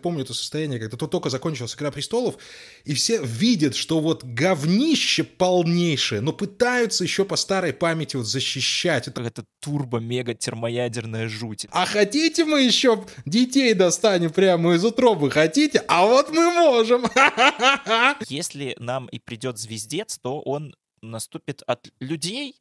[0.00, 2.36] помню это состояние, когда тут только закончилась «Игра престолов»,
[2.84, 9.08] и все видят, что вот говнище полнейшее, но пытаются еще по старой памяти вот защищать.
[9.08, 11.66] Это, это турбо-мега-термоядерная жуть.
[11.70, 15.30] А хотите мы еще детей достанем прямо из утробы?
[15.30, 15.82] Хотите?
[15.88, 17.04] А вот мы можем!
[18.28, 22.56] Если нам и придет звездец, то он наступит от людей.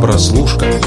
[0.00, 0.80] Прослушка.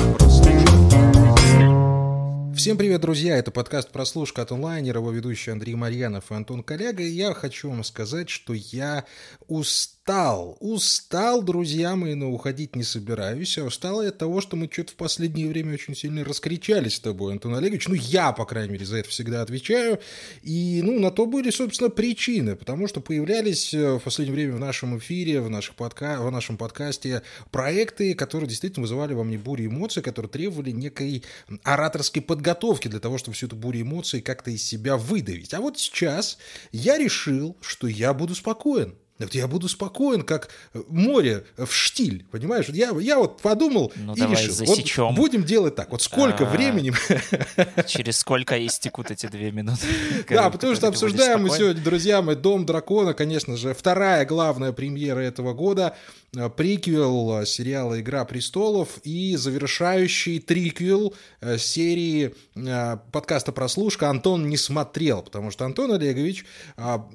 [2.59, 3.37] Всем привет, друзья!
[3.37, 7.01] Это подкаст «Прослушка» от онлайнера, его ведущий Андрей Марьянов и Антон Коллега.
[7.01, 9.05] И я хочу вам сказать, что я
[9.47, 11.43] устал устал.
[11.43, 13.57] Друзья мои, но уходить не собираюсь.
[13.59, 16.99] А устал я от того, что мы что-то в последнее время очень сильно раскричались с
[16.99, 17.87] тобой, Антон Олегович.
[17.87, 19.99] Ну, я, по крайней мере, за это всегда отвечаю.
[20.41, 22.55] И, ну, на то были, собственно, причины.
[22.55, 26.19] Потому что появлялись э, в последнее время в нашем эфире, в, наших подка...
[26.19, 31.23] в нашем подкасте проекты, которые действительно вызывали во мне бурю эмоций, которые требовали некой
[31.63, 32.48] ораторской подготовки
[32.89, 35.53] для того, чтобы всю эту бурю эмоций как-то из себя выдавить.
[35.53, 36.37] А вот сейчас
[36.71, 38.95] я решил, что я буду спокоен.
[39.19, 40.49] Вот я буду спокоен, как
[40.87, 42.69] море в штиль, понимаешь?
[42.69, 45.07] Я, я вот подумал ну, и решил, засечем.
[45.07, 45.91] вот будем делать так.
[45.91, 46.93] Вот сколько а, времени...
[47.87, 49.81] Через сколько истекут эти две минуты?
[50.29, 55.19] Да, потому что обсуждаем мы сегодня, друзья мои, «Дом дракона», конечно же, вторая главная премьера
[55.19, 55.97] этого года,
[56.28, 64.57] э, приквел сериала «Игра престолов» и завершающий триквел э, серии э, подкаста «Прослушка» Антон не
[64.57, 66.45] смотрел, потому что Антон Олегович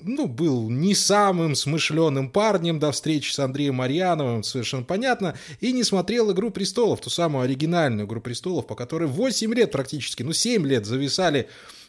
[0.02, 5.84] ну, был не самым смышленым парнем до встречи с Андреем Марьяновым, совершенно понятно, и не
[5.84, 10.66] смотрел «Игру престолов», ту самую оригинальную «Игру престолов», по которой 8 лет практически, ну 7
[10.66, 11.48] лет зависали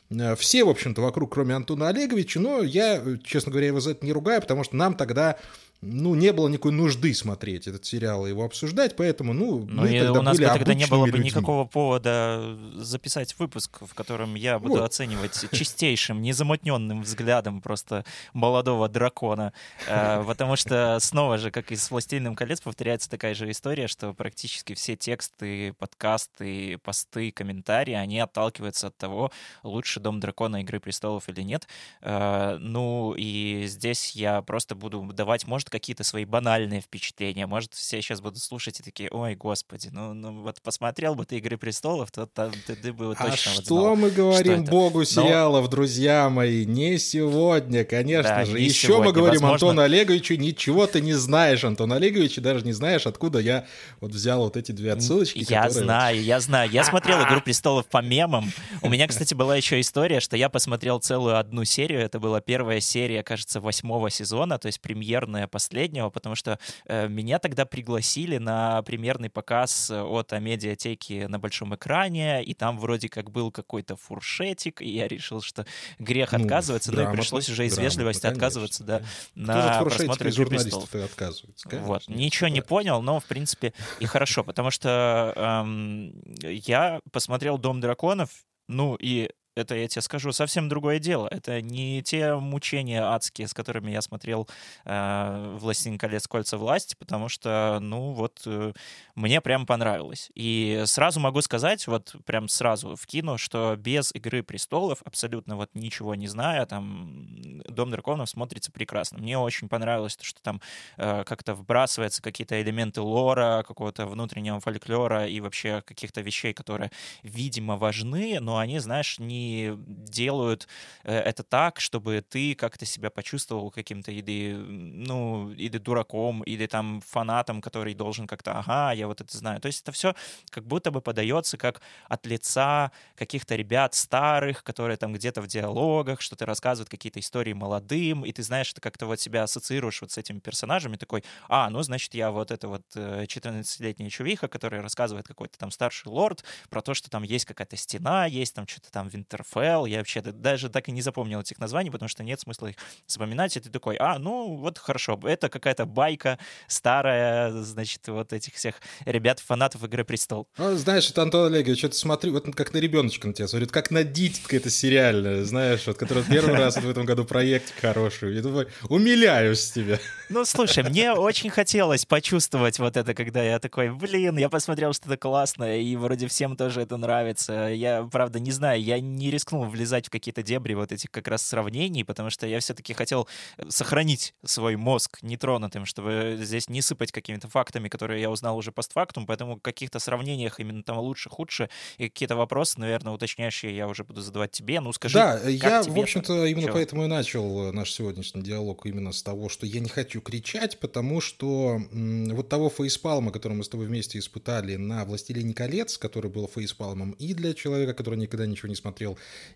[0.09, 4.05] э, все, в общем-то, вокруг, кроме Антона Олеговича, но я, честно говоря, его за это
[4.05, 5.37] не ругаю, потому что нам тогда
[5.81, 9.99] ну, не было никакой нужды смотреть этот сериал и его обсуждать, поэтому, ну, ну мы
[9.99, 11.29] тогда у нас были бы тогда не было бы людьми.
[11.29, 14.83] никакого повода записать выпуск, в котором я буду вот.
[14.83, 18.03] оценивать чистейшим, незамутненным взглядом просто
[18.33, 19.53] молодого дракона,
[19.87, 24.13] э, потому что снова же, как и с «Властелином колец», повторяется такая же история, что
[24.13, 29.31] практически все тексты, подкасты, посты, комментарии, они отталкиваются от того,
[29.61, 31.67] лучше «Дом дракона» «Игры престолов» или нет.
[32.01, 37.47] Э, ну, и здесь я просто буду давать, может, какие-то свои банальные впечатления.
[37.47, 41.37] Может, все сейчас будут слушать и такие, ой, господи, ну, ну вот посмотрел бы ты
[41.37, 44.71] «Игры престолов», то там ты, ты бы точно А вот что знал, мы говорим что
[44.71, 45.71] богу сериалов, Но...
[45.71, 46.65] друзья мои?
[46.65, 48.59] Не сегодня, конечно да, же.
[48.59, 49.05] Еще сегодня.
[49.05, 49.69] мы говорим Возможно...
[49.69, 53.65] Антону Олеговичу, ничего ты не знаешь, Антон Олегович, и даже не знаешь, откуда я
[54.01, 55.39] вот взял вот эти две отсылочки.
[55.39, 55.71] Я которые...
[55.71, 56.69] знаю, я знаю.
[56.69, 58.51] Я смотрел «Игру престолов» по мемам.
[58.81, 62.01] У меня, кстати, была еще история, что я посмотрел целую одну серию.
[62.01, 67.39] Это была первая серия, кажется, восьмого сезона, то есть премьерная последнего, потому что э, меня
[67.39, 73.51] тогда пригласили на премьерный показ от Амедиатеки на большом экране, и там вроде как был
[73.51, 75.65] какой-то фуршетик, и я решил, что
[75.97, 79.01] грех ну, отказываться, но и пришлось уже из вежливости конечно, отказываться да,
[79.33, 80.93] на просмотр «Игры престолов».
[80.93, 82.07] отказывается, конечно, вот.
[82.09, 82.53] Ничего да.
[82.53, 88.29] не понял, но, в принципе, и хорошо, потому что эм, я посмотрел «Дом драконов»,
[88.67, 91.27] ну и это, я тебе скажу, совсем другое дело.
[91.31, 94.47] Это не те мучения адские, с которыми я смотрел
[94.83, 96.27] э, «Властелин колец.
[96.27, 98.73] Кольца власти», потому что, ну, вот, э,
[99.15, 100.29] мне прям понравилось.
[100.35, 106.15] И сразу могу сказать, вот прям сразу вкину, что без «Игры престолов», абсолютно вот ничего
[106.15, 109.19] не зная, там, «Дом драконов» смотрится прекрасно.
[109.19, 110.61] Мне очень понравилось, что там
[110.97, 116.91] э, как-то вбрасываются какие-то элементы лора, какого-то внутреннего фольклора и вообще каких-то вещей, которые,
[117.23, 119.44] видимо, важны, но они, знаешь, не
[119.77, 120.67] делают
[121.03, 127.01] э, это так, чтобы ты как-то себя почувствовал каким-то или, ну, или дураком, или там
[127.01, 129.59] фанатом, который должен как-то, ага, я вот это знаю.
[129.61, 130.15] То есть это все
[130.49, 136.21] как будто бы подается как от лица каких-то ребят старых, которые там где-то в диалогах
[136.21, 140.17] что-то рассказывают, какие-то истории молодым, и ты знаешь, ты как-то вот себя ассоциируешь вот с
[140.17, 145.27] этими персонажами, такой, а, ну, значит, я вот это вот 14-летняя э, чувиха, которая рассказывает
[145.27, 149.07] какой-то там старший лорд про то, что там есть какая-то стена, есть там что-то там
[149.07, 152.67] винтер Интерфел, я вообще даже так и не запомнил этих названий, потому что нет смысла
[152.67, 152.75] их
[153.07, 158.53] запоминать, и ты такой, а, ну, вот хорошо, это какая-то байка старая, значит, вот этих
[158.53, 160.47] всех ребят, фанатов «Игры престол».
[160.57, 163.91] Ну, знаешь, это Антон Олегович, что-то смотри, вот как на ребеночка на тебя смотрит, как
[163.91, 168.35] на дитятка это сериальная, знаешь, вот, которая первый раз в этом году проект хороший.
[168.35, 169.99] Я думаю, умиляюсь тебя.
[170.29, 175.17] Ну, слушай, мне очень хотелось почувствовать вот это, когда я такой, блин, я посмотрел что-то
[175.17, 177.69] классное, и вроде всем тоже это нравится.
[177.73, 181.27] Я, правда, не знаю, я не не рискнул влезать в какие-то дебри вот этих как
[181.27, 183.27] раз сравнений, потому что я все-таки хотел
[183.57, 188.71] э, сохранить свой мозг нетронутым, чтобы здесь не сыпать какими-то фактами, которые я узнал уже
[188.71, 193.87] постфактум, поэтому в каких-то сравнениях именно там лучше, худше, и какие-то вопросы, наверное, уточняющие я
[193.87, 194.79] уже буду задавать тебе.
[194.79, 196.73] Ну, скажи, Да, я, в общем-то, именно Чё?
[196.73, 201.19] поэтому и начал наш сегодняшний диалог именно с того, что я не хочу кричать, потому
[201.19, 206.47] что вот того фейспалма, который мы с тобой вместе испытали на «Властелине колец», который был
[206.47, 209.14] фейспалмом и для человека, который никогда ничего не смотрел,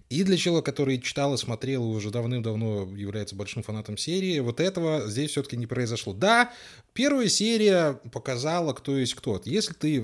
[0.10, 5.08] и для человека, который читал и смотрел уже давным-давно является большим фанатом серии, вот этого
[5.08, 6.14] здесь все-таки не произошло.
[6.14, 6.52] Да,
[6.94, 9.40] первая серия показала, кто есть кто.
[9.46, 10.04] Если ты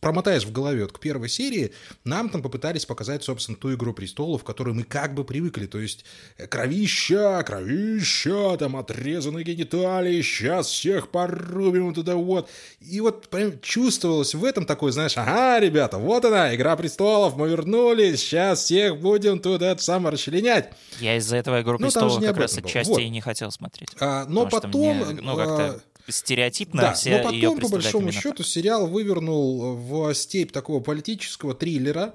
[0.00, 1.72] промотаешь в голове вот к первой серии,
[2.04, 5.64] нам там попытались показать, собственно, ту «Игру престолов», к которой мы как бы привыкли.
[5.64, 6.04] То есть
[6.36, 12.50] э, кровища, кровища, там отрезанные гениталии, сейчас всех порубим это вот.
[12.80, 17.48] И вот прям чувствовалось в этом такое, знаешь, ага, ребята, вот она, «Игра престолов», мы
[17.48, 20.70] вернулись, сейчас всех будем туда само расчленять.
[21.00, 23.00] Я из-за этого «Игру ну, престолов» как раз отчасти вот.
[23.00, 23.90] и не хотел смотреть.
[24.00, 24.96] А, но потом...
[24.96, 30.14] Мне, ну, как-то а, стереотипно да, все но потом, по большому счету, сериал вывернул в
[30.14, 32.14] степь такого политического триллера.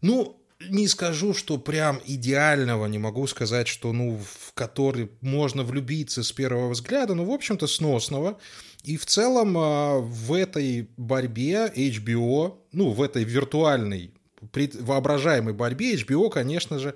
[0.00, 6.22] Ну, не скажу, что прям идеального, не могу сказать, что, ну, в который можно влюбиться
[6.22, 8.38] с первого взгляда, но, в общем-то, сносного.
[8.84, 14.12] И в целом а, в этой борьбе HBO, ну, в этой виртуальной,
[14.80, 16.94] воображаемой борьбе HBO, конечно же,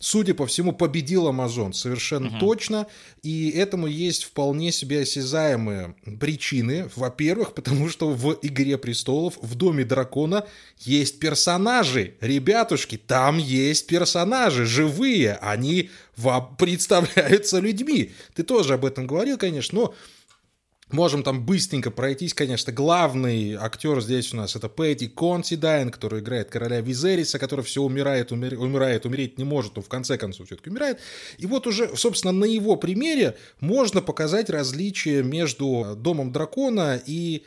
[0.00, 2.38] судя по всему, победил Amazon совершенно угу.
[2.38, 2.86] точно.
[3.22, 6.90] И этому есть вполне себе осязаемые причины.
[6.96, 10.46] Во-первых, потому что в «Игре престолов» в «Доме дракона»
[10.80, 12.14] есть персонажи.
[12.20, 15.34] Ребятушки, там есть персонажи живые.
[15.34, 15.90] Они
[16.58, 18.12] представляются людьми.
[18.34, 19.94] Ты тоже об этом говорил, конечно, но
[20.92, 22.72] Можем там быстренько пройтись, конечно.
[22.72, 28.30] Главный актер здесь у нас это Пэти Консидайн, который играет короля Визериса, который все умирает,
[28.30, 31.00] умер, умирает, умереть не может, но в конце концов все-таки умирает.
[31.38, 37.42] И вот уже, собственно, на его примере можно показать различия между Домом Дракона и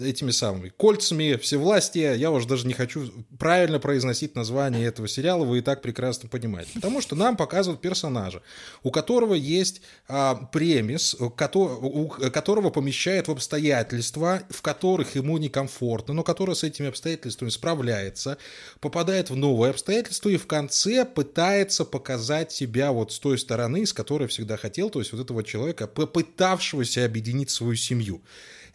[0.00, 2.14] этими самыми кольцами всевластия.
[2.14, 6.70] Я уже даже не хочу правильно произносить название этого сериала, вы и так прекрасно понимаете.
[6.74, 8.42] Потому что нам показывают персонажа,
[8.82, 16.22] у которого есть а, премис, у которого помещает в обстоятельства, в которых ему некомфортно, но
[16.22, 18.38] который с этими обстоятельствами справляется,
[18.80, 23.92] попадает в новые обстоятельства и в конце пытается показать себя вот с той стороны, с
[23.92, 28.22] которой всегда хотел, то есть вот этого человека, попытавшегося объединить свою семью.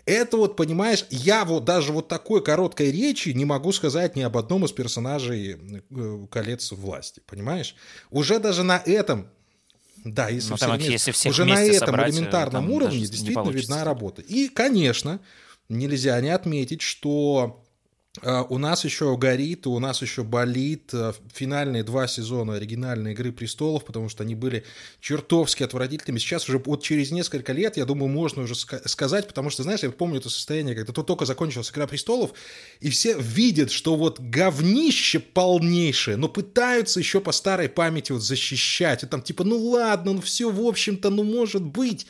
[0.07, 4.37] Это вот, понимаешь, я вот даже вот такой короткой речи не могу сказать ни об
[4.37, 5.57] одном из персонажей
[5.91, 7.75] э, «Колец власти», понимаешь?
[8.09, 9.29] Уже даже на этом
[10.05, 13.49] да, если, ну, все там, если всех уже на этом собрать, э, элементарном уровне действительно
[13.49, 14.21] видна работа.
[14.21, 15.19] И, конечно,
[15.67, 17.65] нельзя не отметить, что
[18.23, 23.85] у нас еще горит, у нас еще болит э, финальные два сезона оригинальной «Игры престолов»,
[23.85, 24.63] потому что они были
[24.99, 26.19] чертовски отвратительными.
[26.19, 29.91] Сейчас уже вот через несколько лет, я думаю, можно уже сказать, потому что, знаешь, я
[29.91, 32.31] помню это состояние, когда тут только закончилась «Игра престолов»,
[32.79, 39.03] и все видят, что вот говнище полнейшее, но пытаются еще по старой памяти вот защищать.
[39.03, 42.07] И там типа, ну ладно, ну все, в общем-то, ну может быть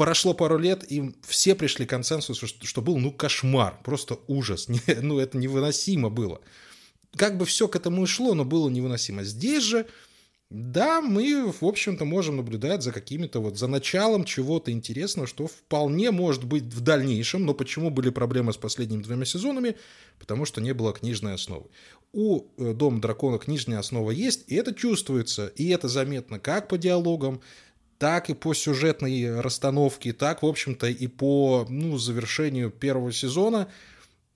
[0.00, 4.66] прошло пару лет, и все пришли к консенсусу, что, что был, ну, кошмар, просто ужас.
[5.02, 6.40] Ну, это невыносимо было.
[7.16, 9.24] Как бы все к этому и шло, но было невыносимо.
[9.24, 9.86] Здесь же,
[10.48, 16.10] да, мы, в общем-то, можем наблюдать за какими-то вот, за началом чего-то интересного, что вполне
[16.10, 19.76] может быть в дальнейшем, но почему были проблемы с последними двумя сезонами?
[20.18, 21.66] Потому что не было книжной основы.
[22.14, 26.78] У э, Дома Дракона книжная основа есть, и это чувствуется, и это заметно как по
[26.78, 27.42] диалогам,
[28.00, 33.68] так и по сюжетной расстановке, так, в общем-то, и по ну, завершению первого сезона,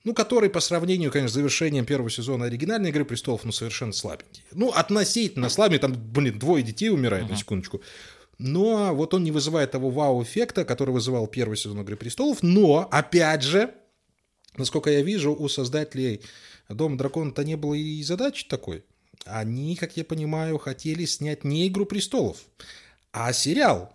[0.04, 4.44] ну, который по сравнению, конечно, с завершением первого сезона оригинальной «Игры престолов», ну, совершенно слабенький.
[4.52, 7.30] Ну, относительно слабенький, там, блин, двое детей умирает, uh-huh.
[7.30, 7.80] на секундочку.
[8.36, 13.42] Но вот он не вызывает того вау-эффекта, который вызывал первый сезон «Игры престолов», но, опять
[13.42, 13.72] же,
[14.58, 16.20] насколько я вижу, у создателей
[16.68, 18.84] «Дома дракона»-то не было и задачи такой.
[19.24, 22.36] Они, как я понимаю, хотели снять не «Игру престолов»,
[23.14, 23.92] а сериал,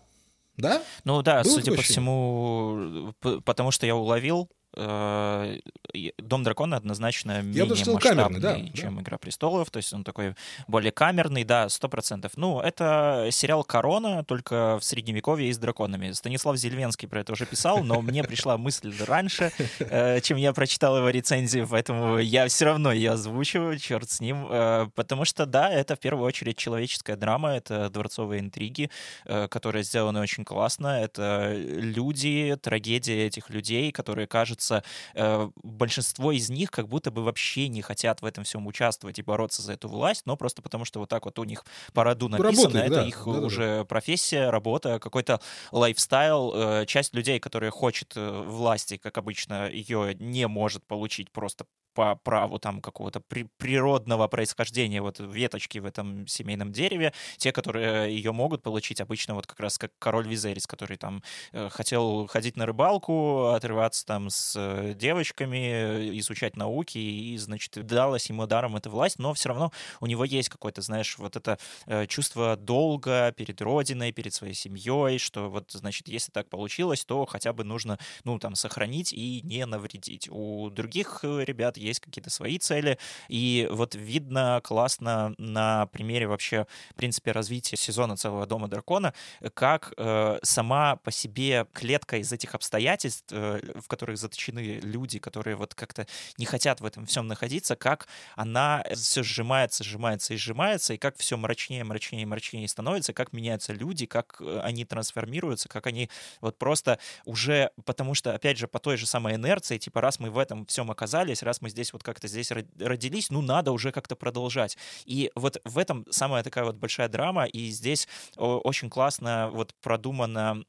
[0.55, 0.81] да?
[1.03, 7.75] Ну да, Был судя по всему, потому что я уловил, Дом дракона однозначно Я менее
[7.75, 9.01] сказал, масштабный, да, чем да.
[9.01, 9.71] Игра престолов.
[9.71, 10.35] То есть он такой
[10.67, 12.33] более камерный, да, сто процентов.
[12.35, 16.11] Ну, это сериал Корона, только в средневековье и с драконами.
[16.11, 20.97] Станислав Зельвенский про это уже писал, но мне пришла мысль раньше, э, чем я прочитал
[20.97, 24.47] его рецензию, поэтому я все равно ее озвучиваю, черт с ним.
[24.49, 28.89] Э, потому что, да, это в первую очередь человеческая драма, это дворцовые интриги,
[29.25, 31.01] которые сделаны очень классно.
[31.01, 34.83] Это люди, трагедия этих людей, которые кажутся кажется,
[35.15, 39.21] э, большинство из них как будто бы вообще не хотят в этом всем участвовать и
[39.21, 42.27] бороться за эту власть, но просто потому что вот так вот у них по роду
[42.27, 43.07] написано, Работает, это да.
[43.07, 43.85] их да, уже да.
[43.85, 45.39] профессия, работа, какой-то
[45.71, 46.53] лайфстайл.
[46.55, 52.15] Э, часть людей, которые хочет э, власти, как обычно, ее не может получить просто по
[52.15, 58.31] праву там какого-то при природного происхождения вот веточки в этом семейном дереве, те, которые ее
[58.31, 63.47] могут получить, обычно вот как раз как король Визерис, который там хотел ходить на рыбалку,
[63.47, 69.34] отрываться там с э, девочками, изучать науки, и, значит, далась ему даром эта власть, но
[69.34, 74.34] все равно у него есть какое-то, знаешь, вот это э, чувство долга перед родиной, перед
[74.34, 79.13] своей семьей, что вот, значит, если так получилось, то хотя бы нужно, ну, там, сохранить
[79.13, 80.29] и не навредить.
[80.29, 86.96] У других ребят есть какие-то свои цели, и вот видно классно на примере вообще, в
[86.96, 89.13] принципе, развития сезона целого Дома Дракона,
[89.53, 95.55] как э, сама по себе клетка из этих обстоятельств, э, в которых заточены люди, которые
[95.55, 100.93] вот как-то не хотят в этом всем находиться, как она все сжимается, сжимается и сжимается,
[100.93, 105.88] и как все мрачнее, мрачнее, мрачнее становится, как меняются люди, как э, они трансформируются, как
[105.88, 106.10] они
[106.41, 110.29] вот просто уже, потому что, опять же, по той же самой инерции, типа, раз мы
[110.29, 114.15] в этом всем оказались, раз мы здесь вот как-то здесь родились, ну, надо уже как-то
[114.15, 114.77] продолжать.
[115.05, 120.63] И вот в этом самая такая вот большая драма, и здесь очень классно вот продумано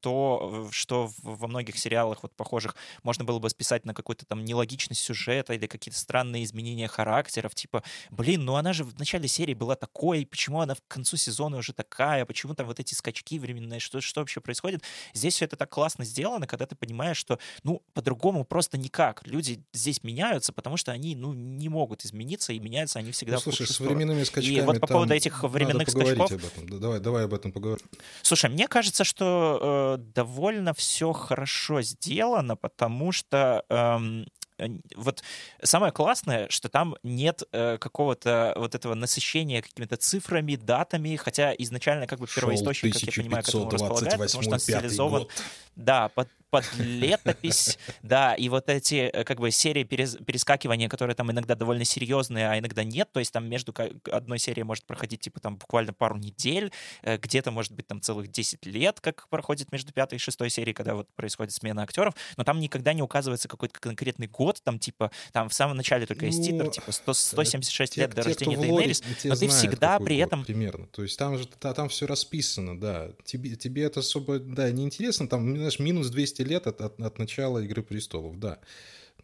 [0.00, 5.00] то, что во многих сериалах вот похожих можно было бы списать на какую-то там нелогичность
[5.00, 9.76] сюжета или какие-то странные изменения характеров, типа, блин, ну она же в начале серии была
[9.76, 14.00] такой, почему она в концу сезона уже такая, почему там вот эти скачки временные, что,
[14.00, 14.82] что вообще происходит?
[15.14, 19.26] Здесь все это так классно сделано, когда ты понимаешь, что, ну, по-другому просто никак.
[19.26, 23.40] Люди здесь меняются, потому что они, ну, не могут измениться, и меняются они всегда ну,
[23.40, 26.32] слушай, с временными скачками И вот по поводу этих временных скачков...
[26.32, 26.80] об этом.
[26.80, 27.86] Давай, давай об этом поговорим.
[28.22, 34.26] Слушай, мне кажется, что э, довольно все хорошо сделано, потому что эм,
[34.94, 35.22] вот
[35.62, 42.06] самое классное, что там нет э, какого-то вот этого насыщения какими-то цифрами, датами, хотя изначально
[42.06, 45.32] как бы первоисточник, как я понимаю, к этому располагает, потому что он стилизован, год.
[45.76, 51.30] да, под, под летопись, да, и вот эти э, как бы серии перескакивания, которые там
[51.30, 53.74] иногда довольно серьезные, а иногда нет, то есть там между
[54.10, 56.72] одной серией может проходить типа там буквально пару недель,
[57.02, 60.74] э, где-то может быть там целых 10 лет, как проходит между пятой и шестой серией,
[60.74, 65.10] когда вот происходит смена актеров, но там никогда не указывается какой-то конкретный год, там типа
[65.32, 68.28] там в самом начале только есть титр, ну, типа 100, 176 те, лет до те,
[68.28, 70.44] рождения Дейнерис, но ты всегда при этом...
[70.44, 75.28] Примерно, то есть там же там все расписано, да, тебе, тебе это особо, да, неинтересно,
[75.28, 78.58] там, знаешь, минус 200 лет от, от, от начала Игры престолов, да.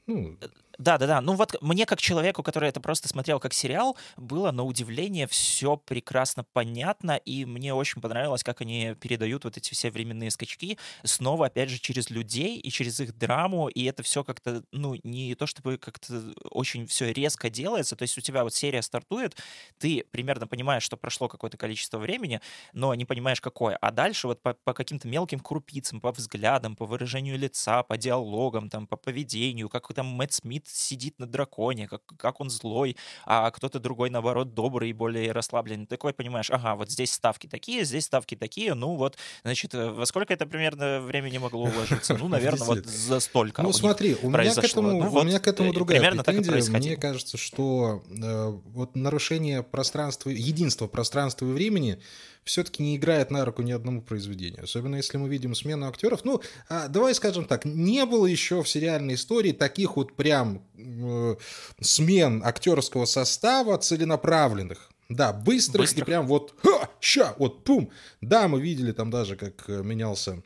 [0.06, 0.36] Ну,
[0.82, 1.20] да, да, да.
[1.20, 5.76] Ну вот мне как человеку, который это просто смотрел как сериал, было на удивление все
[5.76, 11.46] прекрасно понятно, и мне очень понравилось, как они передают вот эти все временные скачки снова,
[11.46, 15.46] опять же, через людей и через их драму, и это все как-то, ну, не то
[15.46, 16.20] чтобы как-то
[16.50, 19.36] очень все резко делается, то есть у тебя вот серия стартует,
[19.78, 22.40] ты примерно понимаешь, что прошло какое-то количество времени,
[22.72, 26.86] но не понимаешь, какое, а дальше вот по, по каким-то мелким крупицам, по взглядам, по
[26.86, 32.02] выражению лица, по диалогам, там, по поведению, как там Мэтт Смит сидит на драконе, как,
[32.16, 35.86] как он злой, а кто-то другой, наоборот, добрый и более расслабленный.
[35.86, 40.06] Такой понимаешь, ага, вот здесь ставки такие, здесь ставки такие, ну вот, значит, э, во
[40.06, 42.16] сколько это примерно времени могло уложиться?
[42.16, 45.48] Ну, наверное, вот за столько Ну, смотри, у меня, к этому, ну, у меня к
[45.48, 46.72] этому другая примерно претензия.
[46.72, 52.00] Мне кажется, что э, вот нарушение пространства, единства пространства и времени
[52.44, 54.64] все-таки не играет на руку ни одному произведению.
[54.64, 56.24] Особенно если мы видим смену актеров.
[56.24, 61.36] Ну, а, давай скажем так, не было еще в сериальной истории таких вот прям э,
[61.80, 64.90] смен актерского состава целенаправленных.
[65.08, 66.02] Да, быстрых, быстрых.
[66.02, 67.90] и прям вот, ха, ща, вот, пум.
[68.20, 70.42] Да, мы видели там даже, как э, менялся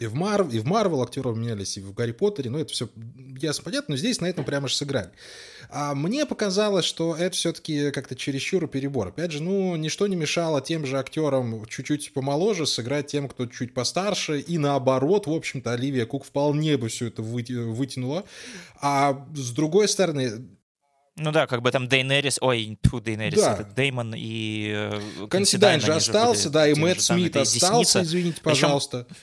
[0.00, 2.88] и в, Марв, и в Марвел актеров менялись, и в Гарри Поттере, ну, это все
[3.40, 5.10] ясно понятно, но здесь на этом прямо же сыграли.
[5.70, 9.08] А мне показалось, что это все-таки как-то чересчур перебор.
[9.08, 13.74] Опять же, ну, ничто не мешало тем же актерам чуть-чуть помоложе сыграть тем, кто чуть
[13.74, 18.24] постарше, и наоборот, в общем-то, Оливия Кук вполне бы все это вытянула.
[18.80, 20.48] А с другой стороны,
[21.16, 23.54] ну да, как бы там Дейнерис, ой, тьфу, Дейнерис, да.
[23.54, 29.04] это Деймон и э, Консидайн же остался, да, и Мэтт Смит остался, извините, пожалуйста.
[29.08, 29.18] Причем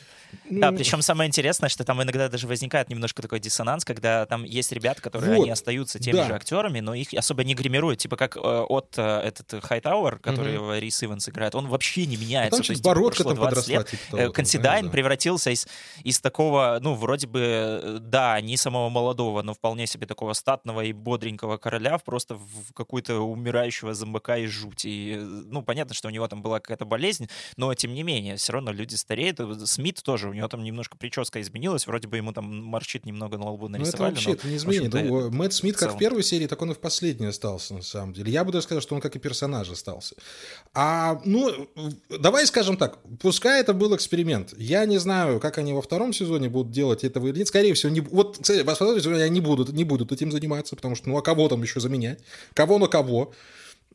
[0.50, 4.44] да, ну, причем самое интересное, что там иногда даже возникает немножко такой диссонанс, когда там
[4.44, 6.28] есть ребята, которые вот, они остаются теми да.
[6.28, 8.00] же актерами, но их особо не гримируют.
[8.00, 10.74] Типа как э, от э, этот Хайтауэр, который угу.
[10.74, 12.58] Рис Иванс играет, он вообще не меняется.
[12.58, 13.76] А там То есть, типа, бородка там подросла.
[13.78, 13.90] Лет.
[13.90, 14.92] Типа того, Консидайн да.
[14.92, 15.68] превратился из,
[16.04, 20.82] из такого, ну, вроде бы, э, да, не самого молодого, но вполне себе такого статного
[20.82, 24.86] и бодренького короля в просто в какую-то умирающего зомбака и жуть.
[24.86, 28.54] И, ну, понятно, что у него там была какая-то болезнь, но тем не менее, все
[28.54, 29.40] равно люди стареют.
[29.68, 33.68] Смит тоже него там немножко прическа изменилась, вроде бы ему там морщит немного на лбу
[33.68, 34.14] нарисовали.
[34.14, 34.94] Ну, это вообще это не изменит.
[34.94, 38.14] Ну, Мэтт Смит как в первой серии, так он и в последней остался, на самом
[38.14, 38.32] деле.
[38.32, 40.16] Я бы даже сказал, что он как и персонаж остался.
[40.74, 41.68] А, ну,
[42.10, 44.54] давай скажем так, пускай это был эксперимент.
[44.58, 47.48] Я не знаю, как они во втором сезоне будут делать этого или нет.
[47.48, 50.96] Скорее всего, не, вот, кстати, во втором сезоне они будут, не будут этим заниматься, потому
[50.96, 52.20] что, ну, а кого там еще заменять?
[52.54, 53.34] Кого на кого?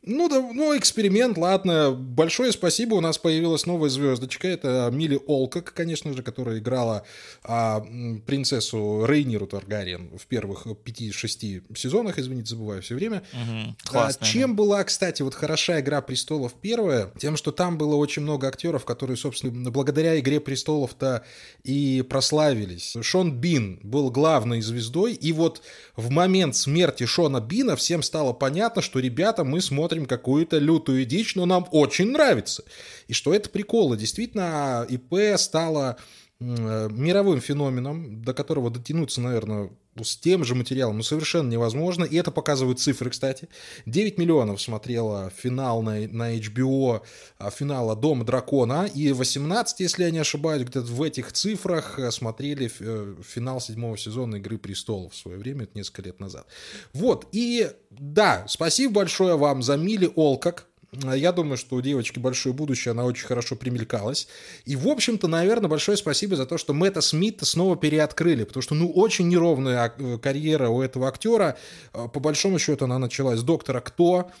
[0.03, 1.91] Ну, да, ну, эксперимент, ладно.
[1.91, 4.47] Большое спасибо, у нас появилась новая звездочка.
[4.47, 7.03] Это Мили Олкок, конечно же, которая играла
[7.43, 7.85] а,
[8.25, 13.21] принцессу Рейниру Таргариен в первых 5-6 сезонах, извините, забываю все время.
[13.31, 17.11] Угу, а, чем была, кстати, вот хороша «Игра престолов» первая?
[17.19, 21.23] Тем, что там было очень много актеров, которые, собственно, благодаря «Игре престолов»-то
[21.63, 22.97] и прославились.
[23.01, 25.61] Шон Бин был главной звездой, и вот
[25.95, 31.05] в момент смерти Шона Бина всем стало понятно, что, ребята, мы смотрим смотрим какую-то лютую
[31.05, 32.63] дичь, но нам очень нравится.
[33.09, 33.97] И что это приколы.
[33.97, 35.97] Действительно, ИП стало
[36.41, 39.69] мировым феноменом, до которого дотянуться, наверное,
[40.01, 42.03] с тем же материалом, ну, совершенно невозможно.
[42.05, 43.49] И это показывают цифры, кстати.
[43.85, 47.01] 9 миллионов смотрела финал на, на HBO
[47.37, 52.09] а, финала «Дома дракона», и 18, если я не ошибаюсь, где-то в этих цифрах э,
[52.11, 56.47] смотрели э, финал седьмого сезона «Игры престолов» в свое время, это несколько лет назад.
[56.93, 62.53] Вот, и да, спасибо большое вам за Мили Олкак, я думаю, что у девочки большое
[62.53, 64.27] будущее, она очень хорошо примелькалась.
[64.65, 68.75] И, в общем-то, наверное, большое спасибо за то, что Мэтта Смита снова переоткрыли, потому что,
[68.75, 71.57] ну, очень неровная э, карьера у этого актера.
[71.93, 74.31] А, по большому счету, она началась с «Доктора Кто»,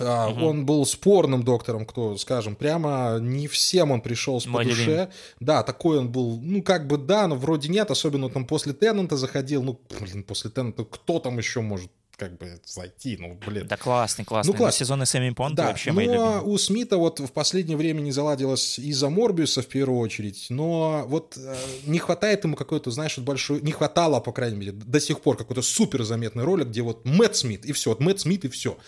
[0.00, 0.06] Угу.
[0.06, 5.10] Он был спорным доктором, кто, скажем, прямо не всем он пришелся по душе.
[5.38, 9.16] Да, такой он был, ну, как бы да, но вроде нет, особенно там после Теннанта
[9.16, 11.92] заходил, ну, блин, после Теннанта кто там еще может
[12.24, 13.66] как бы зайти, ну, блин.
[13.68, 14.52] Да классный, классный.
[14.52, 14.76] Ну, класс.
[14.76, 16.40] сезоны Сэмми Понта да, вообще но мои любимые.
[16.40, 21.36] у Смита вот в последнее время не заладилось из-за Морбиуса в первую очередь, но вот
[21.36, 25.20] э, не хватает ему какой-то, знаешь, вот большой, не хватало, по крайней мере, до сих
[25.20, 28.48] пор какой-то супер заметной роли, где вот Мэтт Смит, и все, вот Мэтт Смит, и
[28.48, 28.78] все.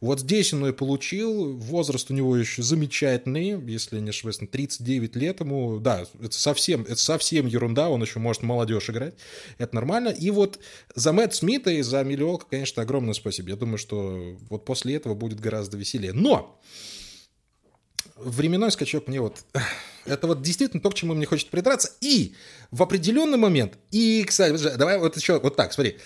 [0.00, 5.40] Вот здесь он и получил, возраст у него еще замечательный, если не ошибаюсь, 39 лет
[5.40, 9.14] ему, да, это совсем, это совсем ерунда, он еще может молодежь играть,
[9.58, 10.08] это нормально.
[10.08, 10.58] И вот
[10.94, 13.50] за Мэтт Смита и за Миллиолка, конечно, огромное спасибо.
[13.50, 16.12] Я думаю, что вот после этого будет гораздо веселее.
[16.12, 16.60] Но
[18.16, 19.44] временной скачок мне вот...
[20.04, 21.92] Это вот действительно то, к чему мне хочется придраться.
[22.00, 22.34] И
[22.70, 23.76] в определенный момент...
[23.90, 25.96] И, кстати, давай вот еще вот так, смотри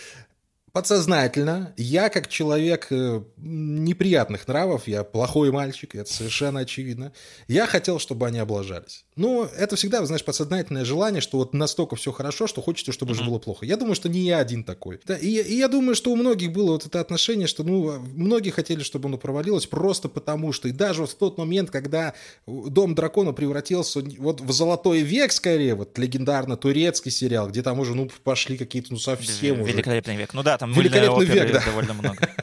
[0.72, 7.12] подсознательно я как человек э, неприятных нравов, я плохой мальчик, это совершенно очевидно,
[7.48, 9.04] я хотел, чтобы они облажались.
[9.16, 13.22] Ну, это всегда, знаешь, подсознательное желание, что вот настолько все хорошо, что хочется, чтобы же
[13.24, 13.66] было плохо.
[13.66, 15.00] Я думаю, что не я один такой.
[15.04, 18.50] Да, и, и я думаю, что у многих было вот это отношение, что, ну, многие
[18.50, 22.14] хотели, чтобы оно провалилось просто потому, что и даже вот в тот момент, когда
[22.46, 27.94] Дом дракона превратился вот в золотой век, скорее, вот легендарно турецкий сериал, где там уже,
[27.94, 30.20] ну, пошли какие-то, ну, совсем Великолепный уже...
[30.22, 30.34] век.
[30.34, 31.64] Ну да, там Великолепный век, да.
[31.64, 32.28] довольно много.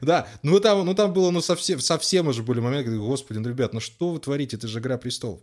[0.00, 3.72] Да, ну там, ну там было ну совсем, совсем уже были моменты, господи, ну, ребят,
[3.72, 5.40] ну что вы творите, это же «Игра престолов».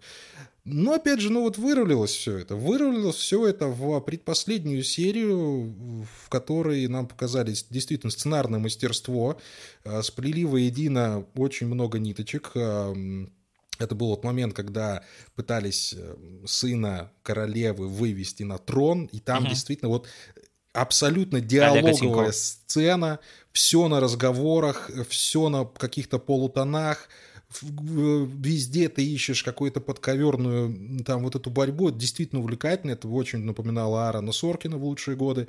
[0.64, 2.56] Но опять же, ну вот вырулилось все это.
[2.56, 5.76] Вырулилось все это в предпоследнюю серию,
[6.24, 9.38] в которой нам показали действительно сценарное мастерство.
[9.84, 12.52] А, сплели воедино очень много ниточек.
[12.56, 15.04] Это был вот момент, когда
[15.36, 19.50] пытались э, сына королевы вывести на трон, и там угу.
[19.50, 20.08] действительно вот
[20.74, 23.20] абсолютно диалоговая сцена,
[23.52, 27.10] все на разговорах, все на каких-то полутонах,
[27.62, 34.08] везде ты ищешь какую-то подковерную там вот эту борьбу, это действительно увлекательно, это очень напоминало
[34.08, 35.48] Аарона Соркина в лучшие годы.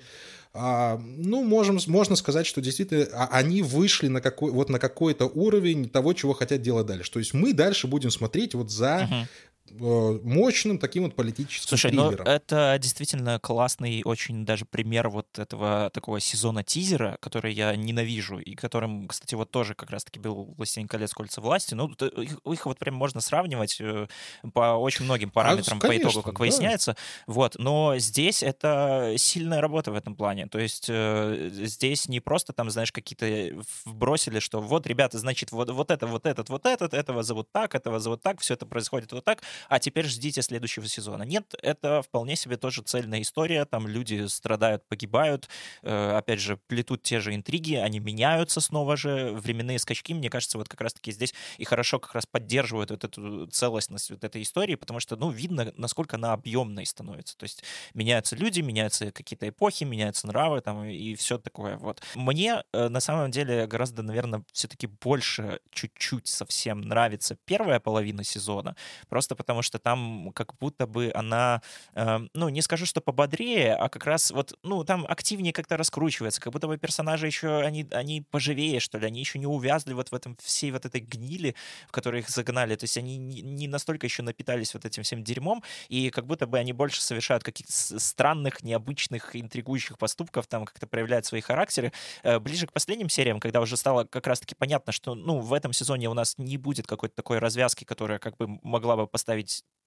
[0.54, 5.26] А, ну, можем, можно сказать, что действительно а, они вышли на, какой, вот на какой-то
[5.26, 7.10] уровень того, чего хотят делать дальше.
[7.10, 9.26] То есть мы дальше будем смотреть вот за uh-huh.
[9.70, 15.88] Э, мощным таким вот политическим Слушай, ну это действительно классный очень даже пример вот этого
[15.90, 20.88] такого сезона тизера, который я ненавижу, и которым, кстати, вот тоже как раз-таки был «Властелин
[20.88, 21.14] колец.
[21.14, 21.74] Кольца власти».
[21.74, 24.08] Ну, их, их вот прям можно сравнивать э,
[24.52, 26.38] по очень многим параметрам а, конечно, по итогу, как да.
[26.40, 26.96] выясняется.
[27.26, 30.48] Вот, но здесь это сильная работа в этом плане.
[30.48, 35.70] То есть э, здесь не просто там, знаешь, какие-то вбросили, что вот, ребята, значит, вот,
[35.70, 39.12] вот это, вот этот, вот этот, этого зовут так, этого зовут так, все это происходит
[39.12, 41.22] вот так, а теперь ждите следующего сезона.
[41.22, 45.48] Нет, это вполне себе тоже цельная история, там люди страдают, погибают,
[45.82, 50.58] э, опять же, плетут те же интриги, они меняются снова же, временные скачки, мне кажется,
[50.58, 54.74] вот как раз-таки здесь и хорошо как раз поддерживают вот эту целостность вот этой истории,
[54.74, 57.62] потому что, ну, видно, насколько она объемной становится, то есть
[57.94, 62.02] меняются люди, меняются какие-то эпохи, меняются нравы там и все такое, вот.
[62.14, 68.76] Мне э, на самом деле гораздо, наверное, все-таки больше чуть-чуть совсем нравится первая половина сезона,
[69.08, 71.62] просто потому что там как будто бы она,
[71.94, 76.40] э, ну, не скажу, что пободрее, а как раз вот, ну, там активнее как-то раскручивается,
[76.40, 80.12] как будто бы персонажи еще, они, они поживее, что ли, они еще не увязли вот
[80.12, 81.56] в этом, всей вот этой гнили,
[81.88, 85.64] в которой их загнали, то есть они не, настолько еще напитались вот этим всем дерьмом,
[85.88, 91.26] и как будто бы они больше совершают каких-то странных, необычных, интригующих поступков, там как-то проявляют
[91.26, 91.92] свои характеры.
[92.22, 95.72] Э, ближе к последним сериям, когда уже стало как раз-таки понятно, что, ну, в этом
[95.72, 99.31] сезоне у нас не будет какой-то такой развязки, которая как бы могла бы поставить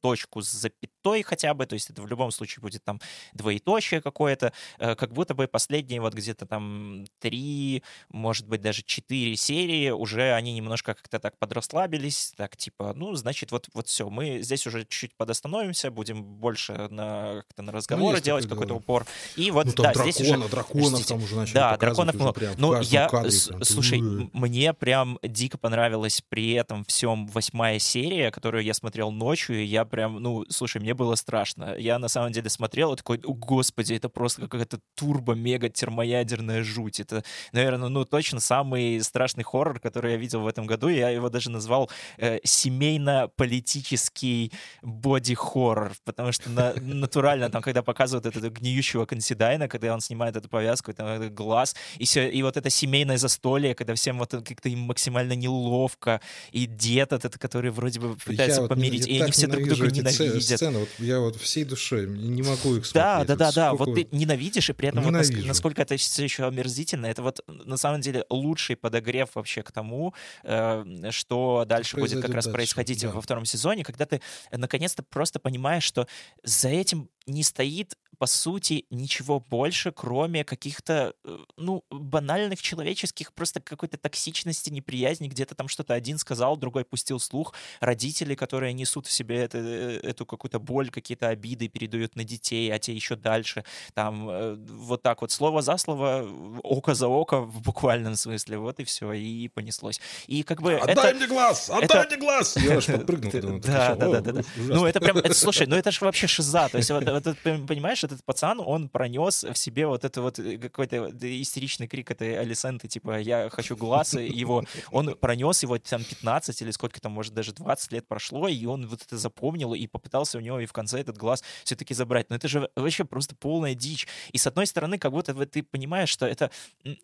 [0.05, 3.01] точку с запятой хотя бы, то есть это в любом случае будет там
[3.33, 9.35] двоеточие какое-то, э, как будто бы последние вот где-то там три, может быть, даже четыре
[9.35, 14.43] серии, уже они немножко как-то так подрасслабились, так типа, ну, значит, вот, вот все, мы
[14.43, 18.75] здесь уже чуть-чуть подостановимся, будем больше на, как-то на ну, разговоры ну, делать какой-то да.
[18.75, 19.07] упор.
[19.35, 20.47] И вот, ну, да, дракона, здесь уже...
[20.47, 22.53] драконов там уже начали Да, драконов много.
[22.57, 28.63] Ну, я, кадре, прям, слушай, мне прям дико понравилась при этом всем восьмая серия, которую
[28.63, 31.75] я смотрел ночью, и я прям, ну, слушай, мне было страшно.
[31.77, 36.99] Я на самом деле смотрел и такой, господи, это просто какая-то турбо-мега-термоядерная жуть.
[36.99, 40.87] Это, наверное, ну, точно самый страшный хоррор, который я видел в этом году.
[40.87, 48.49] Я его даже назвал э, семейно-политический боди-хоррор, потому что на, натурально там, когда показывают этого
[48.49, 52.69] гниющего консидайна, когда он снимает эту повязку, там этот глаз, и, все, и вот это
[52.69, 56.21] семейное застолье, когда всем вот как-то им максимально неловко,
[56.51, 59.91] и дед этот, который вроде бы пытается я помирить, вот, и они все друг друга
[59.91, 60.43] ненавидят.
[60.43, 62.93] Сцены, вот я вот всей душой не могу их смотреть.
[62.93, 66.47] Да, да, да, да, вот ты ненавидишь, и при этом вот насколько это все еще
[66.47, 72.21] омерзительно, это вот на самом деле лучший подогрев вообще к тому, э, что дальше будет
[72.21, 72.55] как раз дальше.
[72.55, 73.09] происходить да.
[73.09, 76.07] во втором сезоне, когда ты наконец-то просто понимаешь, что
[76.43, 83.59] за этим не стоит, по сути, ничего больше, кроме каких-то, э, ну, банальных человеческих, просто
[83.59, 89.11] какой-то токсичности, неприязни, где-то там что-то один сказал, другой пустил слух, родители, которые несут в
[89.11, 93.63] себе это, э, эту какую-то боль, какие-то обиды передают на детей, а те еще дальше,
[93.93, 96.27] там, э, вот так вот, слово за слово,
[96.63, 99.99] око за око, в буквальном смысле, вот и все, и понеслось.
[100.27, 101.69] И как бы Отдай это, мне глаз!
[101.69, 102.07] Отдай это...
[102.07, 102.57] мне глаз!
[102.57, 104.41] Я аж подпрыгнул, да, да, да.
[104.55, 108.23] Ну, это прям, слушай, ну это же вообще шиза, то есть вот вот, понимаешь, этот
[108.25, 113.19] пацан, он пронес в себе вот это вот э, какой-то истеричный крик этой Алисенты, типа,
[113.19, 114.63] я хочу глаз его.
[114.91, 118.87] Он пронес его там 15 или сколько там, может, даже 20 лет прошло, и он
[118.87, 122.29] вот это запомнил и попытался у него и в конце этот глаз все-таки забрать.
[122.29, 124.07] Но это же вообще просто полная дичь.
[124.31, 126.51] И с одной стороны, как будто ты понимаешь, что это,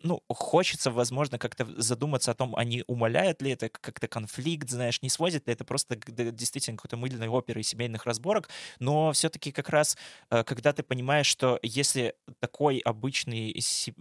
[0.02, 5.00] ну, хочется, возможно, как-то задуматься о том, а не умаляет ли это как-то конфликт, знаешь,
[5.02, 8.48] не сводит ли это просто действительно какой-то мыльной оперы и семейных разборок,
[8.78, 13.54] но все-таки как раз Э, когда ты понимаешь, что если такой обычный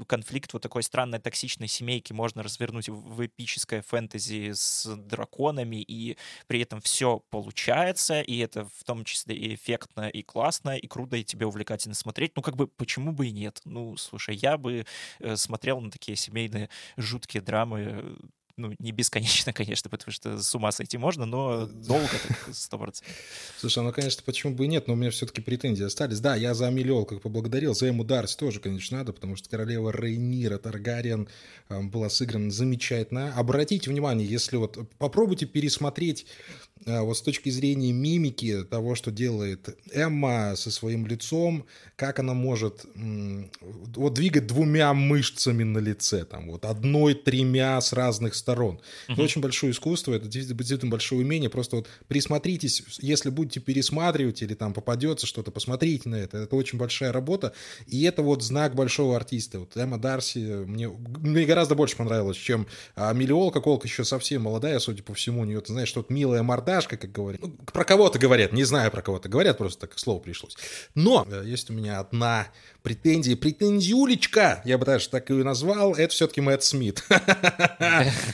[0.08, 6.62] конфликт вот такой странной токсичной семейки можно развернуть в эпическое фэнтези с драконами, и при
[6.62, 11.24] этом все получается, и это в том числе и эффектно, и классно, и круто, и
[11.24, 13.62] тебе увлекательно смотреть, ну как бы почему бы и нет?
[13.66, 14.86] Ну, слушай, я бы
[15.20, 18.18] э, смотрел на такие семейные жуткие драмы
[18.62, 22.10] ну, не бесконечно, конечно, потому что с ума сойти можно, но долго,
[22.52, 23.16] сто процентов.
[23.60, 26.20] Слушай, ну, конечно, почему бы и нет, но у меня все-таки претензии остались.
[26.20, 29.92] Да, я за Амелиол как поблагодарил, за Эму Дарси тоже, конечно, надо, потому что королева
[29.92, 31.28] Рейнира Таргариен
[31.70, 33.34] э, была сыграна замечательно.
[33.36, 39.78] Обратите внимание, если вот попробуйте пересмотреть а, вот с точки зрения мимики того, что делает
[39.94, 41.66] Эмма со своим лицом,
[41.96, 48.36] как она может вот двигать двумя мышцами на лице, там вот одной, тремя с разных
[48.36, 48.80] сторон.
[49.08, 49.14] Uh-huh.
[49.14, 51.50] Это очень большое искусство, это действительно большое умение.
[51.50, 56.40] Просто вот присмотритесь, если будете пересматривать или там попадется что-то, посмотрите на это.
[56.40, 57.54] Это очень большая работа,
[57.86, 59.60] и это вот знак большого артиста.
[59.60, 62.66] Вот Эмма Дарси мне, мне гораздо больше понравилось, чем
[62.96, 66.44] а, Миллиол, как еще совсем молодая, судя по всему, у нее, ты знаешь, что-то милая
[66.44, 67.42] морда мордашка, как говорят.
[67.42, 70.58] Ну, про кого-то говорят, не знаю, про кого-то говорят, просто так слово пришлось.
[70.96, 72.48] Но э, есть у меня одна
[72.82, 77.04] претензия, претензиулечка, я бы даже так и назвал, это все-таки Мэтт Смит.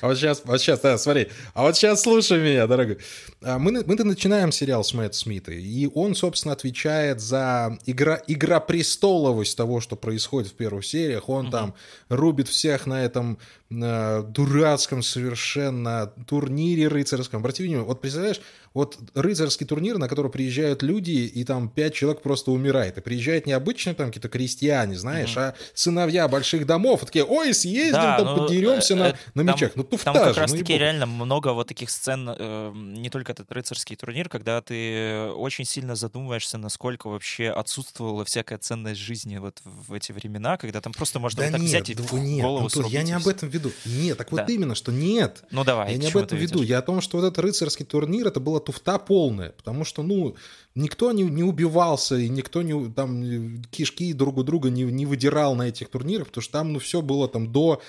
[0.01, 2.99] А вот сейчас, вот сейчас, да, смотри, а вот сейчас слушай меня, дорогой.
[3.41, 8.59] А мы, мы начинаем сериал с Мэтт Смита, и он, собственно, отвечает за игра, игра
[8.59, 11.29] престоловость того, что происходит в первых сериях.
[11.29, 11.73] Он там
[12.09, 17.41] рубит всех на этом дурацком совершенно турнире рыцарском.
[17.41, 18.41] Внимание, вот представляешь,
[18.77, 22.99] вот рыцарский турнир, на который приезжают люди, и там пять человек просто умирает.
[22.99, 25.41] И приезжают не обычные там какие-то крестьяне, знаешь, mm-hmm.
[25.41, 27.03] а сыновья больших домов.
[27.03, 29.71] Такие, ой, съездим, да, там ну, подеремся э, на, на мечах.
[29.73, 33.51] Ну, туфта Там как раз-таки ну, реально много вот таких сцен, э, не только этот
[33.51, 39.91] рыцарский турнир, когда ты очень сильно задумываешься, насколько вообще отсутствовала всякая ценность жизни вот в
[39.91, 42.65] эти времена, когда там просто можно да вот так нет, взять и да, нет, голову
[42.65, 43.71] Антон, Я не об этом веду.
[43.85, 44.53] Нет, так вот да.
[44.53, 45.43] именно, что нет.
[45.49, 45.93] Ну давай.
[45.93, 46.61] Я не об этом веду.
[46.61, 49.51] Я о том, что вот этот рыцарский турнир, это была туфта полная.
[49.51, 50.35] Потому что, ну,
[50.75, 55.55] никто не, не убивался, и никто не, там кишки друг у друга не, не выдирал
[55.55, 57.81] на этих турнирах, потому что там, ну, все было там до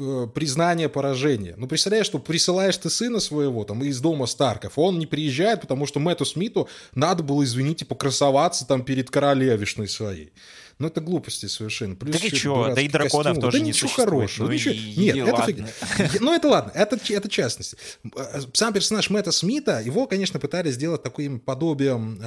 [0.00, 1.54] Э, признание поражения.
[1.56, 5.86] Ну, представляешь, что присылаешь ты сына своего там из дома Старков, он не приезжает, потому
[5.86, 10.32] что Мэтту Смиту надо было, извините, покрасоваться там перед королевишной своей.
[10.80, 11.94] Ну, это глупости совершенно.
[11.94, 12.72] Плюс так и что?
[12.74, 13.42] Да и драконов костюм.
[13.42, 14.46] тоже да не ничего хорошего.
[14.46, 14.74] Ну, ничего...
[14.74, 14.94] И...
[14.96, 16.20] Нет, и это фиг...
[16.20, 17.76] Ну, это ладно, это, это частности.
[18.16, 22.18] Э, сам персонаж Мэтта Смита, его, конечно, пытались сделать таким подобием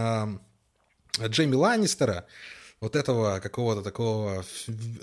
[1.19, 2.27] э, Джейми Ланнистера,
[2.79, 4.45] вот этого какого-то такого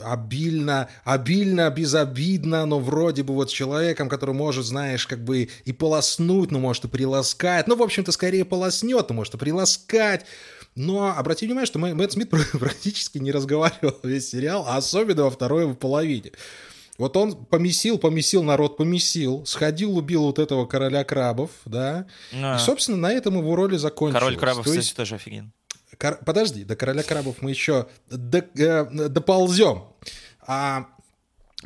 [0.00, 6.52] обильно, обильно, безобидно, но вроде бы вот человеком, который может, знаешь, как бы и полоснуть,
[6.52, 7.66] ну, может, и приласкать.
[7.66, 10.24] Ну, в общем-то, скорее полоснет, ну, может, и приласкать.
[10.74, 15.74] Но обрати внимание, что Мэтт Смит практически не разговаривал весь сериал, а особенно во второй
[15.74, 16.32] половине.
[16.98, 22.56] Вот он помесил, помесил, народ помесил, сходил, убил вот этого короля крабов, да, а.
[22.56, 24.20] и, собственно, на этом его роли закончилась.
[24.20, 24.90] Король крабов, То есть...
[24.90, 25.52] кстати, тоже офиген.
[25.98, 26.18] Кор...
[26.26, 28.44] Подожди, до короля крабов мы еще до...
[28.54, 29.84] э, доползем.
[30.46, 30.88] А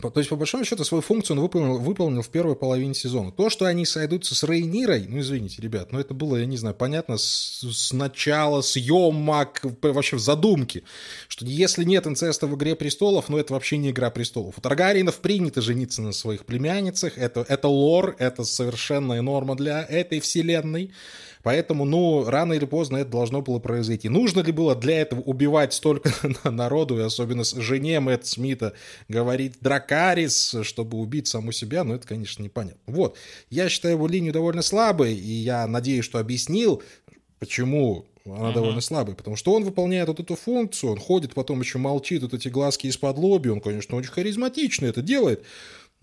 [0.00, 3.30] то есть, по большому счету, свою функцию он выполнил, выполнил в первой половине сезона.
[3.30, 6.74] То, что они сойдутся с Рейнирой, ну, извините, ребят, но это было, я не знаю,
[6.74, 10.83] понятно с, с начала съемок, вообще в задумке,
[11.28, 14.59] что если нет инцеста в «Игре престолов», ну, это вообще не «Игра престолов».
[14.59, 20.18] У Таргариенов принято жениться на своих племянницах, это, это лор, это совершенная норма для этой
[20.18, 20.90] вселенной.
[21.44, 24.09] Поэтому, ну, рано или поздно это должно было произойти.
[24.09, 26.11] Нужно ли было для этого убивать столько
[26.50, 28.72] народу, и особенно с жене Мэтт Смита,
[29.09, 32.80] говорить Дракарис, чтобы убить саму себя, ну, это, конечно, непонятно.
[32.87, 33.18] Вот,
[33.50, 36.83] я считаю его линию довольно слабой, и я надеюсь, что объяснил,
[37.40, 38.54] почему она uh-huh.
[38.54, 42.33] довольно слабая, потому что он выполняет вот эту функцию, он ходит, потом еще молчит, вот
[42.33, 45.44] эти глазки из-под лоби, он, конечно, очень харизматично это делает,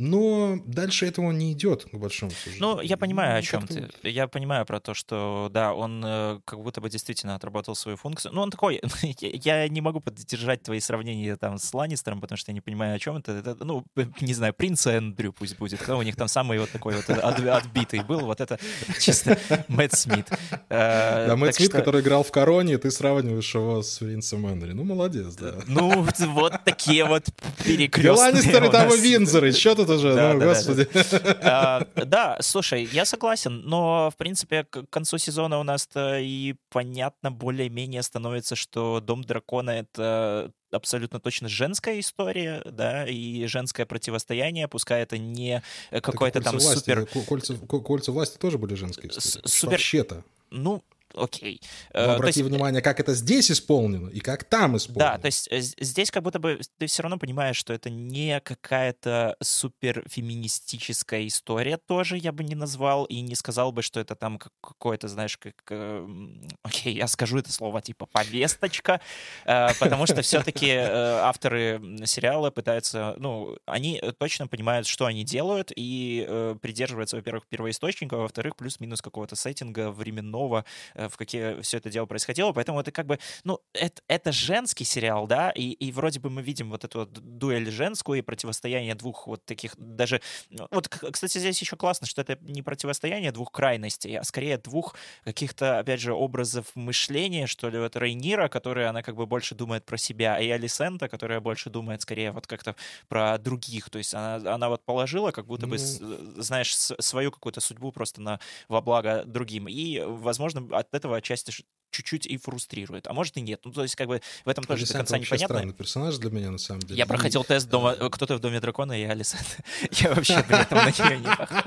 [0.02, 2.76] но дальше этого не идет, к большому сожалению.
[2.78, 3.88] Ну, я понимаю, ну, о чем ты.
[4.02, 8.34] Я понимаю про то, что, да, он э, как будто бы действительно отработал свою функцию.
[8.34, 8.82] Ну, он такой,
[9.20, 13.00] я не могу поддержать твои сравнения там с Ланнистером, потому что я не понимаю, о
[13.00, 13.32] чем это.
[13.34, 13.86] это ну,
[14.22, 15.80] не знаю, принц Эндрю пусть будет.
[15.80, 18.60] Кто у них там самый вот такой вот отбитый был, вот это
[19.00, 19.38] чисто
[19.68, 20.30] Мэтт Смит.
[20.70, 24.74] Э, да, Мэтт Смит, который играл в Короне, ты сравниваешь его с принцем Эндрю.
[24.74, 25.58] Ну, молодец, да.
[25.68, 27.26] Ну, вот такие вот
[27.64, 28.18] перекрестные.
[28.18, 30.88] Ланнистеры там и Винзоры, что тут уже, да, ну, да, господи.
[31.23, 36.56] Да, а, да, слушай, я согласен, но, в принципе, к концу сезона у нас и
[36.69, 44.67] понятно более-менее становится, что Дом Дракона— это абсолютно точно женская история, да, и женское противостояние,
[44.67, 47.06] пускай это не какой-то там власти, супер...
[47.27, 49.47] Кольца, кольца власти тоже были женские истории.
[49.47, 49.71] Супер...
[49.71, 50.23] Вообще-то.
[50.49, 50.84] Ну,
[51.15, 51.62] окей.
[51.93, 55.13] Но э, обрати есть, внимание, как это здесь исполнено и как там исполнено.
[55.13, 58.39] Да, то есть э, здесь как будто бы ты все равно понимаешь, что это не
[58.39, 64.15] какая-то супер феминистическая история тоже, я бы не назвал, и не сказал бы, что это
[64.15, 65.56] там какое-то, знаешь, как...
[65.69, 66.08] Э,
[66.63, 69.02] окей, я скажу это слово типа повесточка,
[69.45, 77.15] потому что все-таки авторы сериала пытаются, ну, они точно понимают, что они делают, и придерживаются,
[77.15, 82.52] во-первых, первоисточника, во-вторых, плюс-минус какого-то сеттинга временного, Э, в какие все это дело происходило.
[82.52, 86.42] Поэтому это как бы, ну, это, это женский сериал, да, и, и вроде бы мы
[86.42, 90.22] видим вот эту вот дуэль женскую и противостояние двух вот таких даже...
[90.50, 94.96] Ну, вот, кстати, здесь еще классно, что это не противостояние двух крайностей, а скорее двух
[95.24, 99.86] каких-то, опять же, образов мышления, что ли, вот Рейнира, которая, она как бы больше думает
[99.86, 102.76] про себя, и Алисента, которая больше думает скорее вот как-то
[103.08, 106.42] про других, то есть она, она вот положила как будто бы, ну...
[106.42, 111.51] знаешь, свою какую-то судьбу просто на, во благо другим, и, возможно, от этого отчасти
[111.91, 113.08] чуть-чуть и фрустрирует.
[113.08, 113.62] А может и нет.
[113.63, 115.56] Ну, то есть, как бы в этом тоже Алисанта до конца непонятно.
[115.56, 116.97] странный персонаж для меня, на самом деле.
[116.97, 119.63] Я проходил тест дома «Кто-то в доме дракона» и Алисанта.
[119.91, 121.63] Я вообще при этом на нее не похож.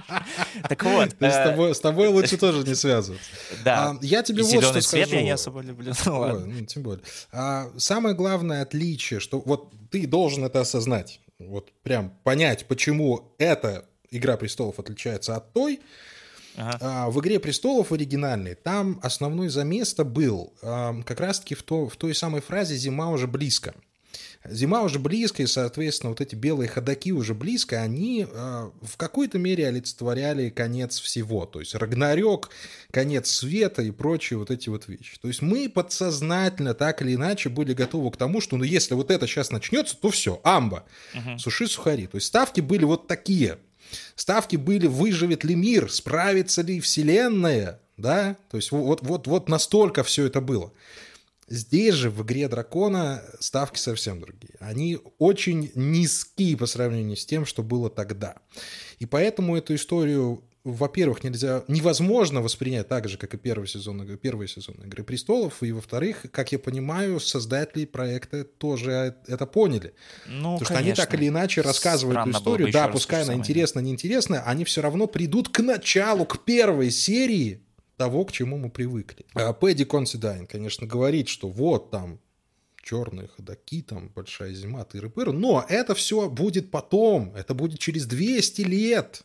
[0.69, 1.11] Так вот.
[1.75, 3.31] С тобой лучше тоже не связываться.
[3.65, 3.91] Да.
[3.91, 5.15] А, я тебе вот что скажу.
[5.15, 5.93] я не особо люблю.
[6.07, 7.05] Ну, ну, тем более.
[7.33, 11.21] А, самое главное отличие, что вот ты должен это осознать.
[11.39, 15.81] Вот прям понять, почему эта «Игра престолов» отличается от той,
[16.57, 16.79] Ага.
[16.81, 21.97] А, в «Игре престолов» оригинальной там основной замес-то был а, как раз-таки в, то, в
[21.97, 23.75] той самой фразе «зима уже близко».
[24.47, 29.39] Зима уже близко, и, соответственно, вот эти белые ходаки уже близко, они э, в какой-то
[29.39, 31.47] мере олицетворяли конец всего.
[31.47, 32.51] То есть Рагнарёк,
[32.91, 35.17] конец света и прочие вот эти вот вещи.
[35.19, 39.11] То есть мы подсознательно так или иначе были готовы к тому, что ну если вот
[39.11, 41.39] это сейчас начнется, то все, амба, угу.
[41.39, 42.07] суши сухари.
[42.07, 43.59] То есть ставки были вот такие–
[44.17, 50.03] Ставки были, выживет ли мир, справится ли Вселенная, да, то есть вот, вот, вот настолько
[50.03, 50.73] все это было.
[51.47, 54.55] Здесь же в игре дракона ставки совсем другие.
[54.61, 58.37] Они очень низкие по сравнению с тем, что было тогда.
[58.99, 64.49] И поэтому эту историю во-первых, нельзя, невозможно воспринять так же, как и первый сезон, первый
[64.49, 69.95] сезон «Игры престолов», и, во-вторых, как я понимаю, создатели проекта тоже это поняли.
[70.27, 70.65] Ну, Потому конечно.
[70.65, 74.65] что они так или иначе рассказывают Странно эту историю, да, пускай она интересна, неинтересна, они
[74.65, 77.63] все равно придут к началу, к первой серии
[77.99, 79.27] того, к чему мы привыкли.
[79.35, 82.21] А Пэдди Консидайн, конечно, говорит, что вот там
[82.83, 88.63] черные ходаки, там большая зима, тыры-пыры, но это все будет потом, это будет через 200
[88.63, 89.25] лет.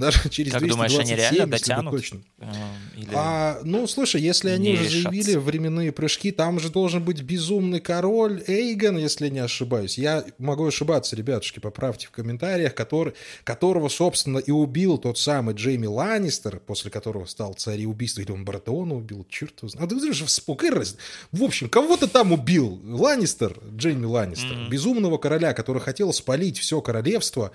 [0.00, 1.92] Даже через как 227, думаешь, они реально дотянут?
[1.92, 2.20] Точно.
[2.38, 2.54] Эм,
[2.96, 3.10] или...
[3.12, 8.42] А, ну, слушай, если они уже заявили временные прыжки, там же должен быть безумный король
[8.46, 9.98] Эйгон, если не ошибаюсь.
[9.98, 13.12] Я могу ошибаться, ребятушки, поправьте в комментариях, который,
[13.44, 18.44] которого, собственно, и убил тот самый Джейми Ланнистер, после которого стал царь убийства, или он
[18.44, 19.92] Бартеона убил, черт его знает.
[19.92, 20.96] А ты же вспокойся.
[21.32, 24.68] В общем, кого-то там убил Ланнистер, Джейми Ланнистер, mm-hmm.
[24.68, 27.52] безумного короля, который хотел спалить все королевство,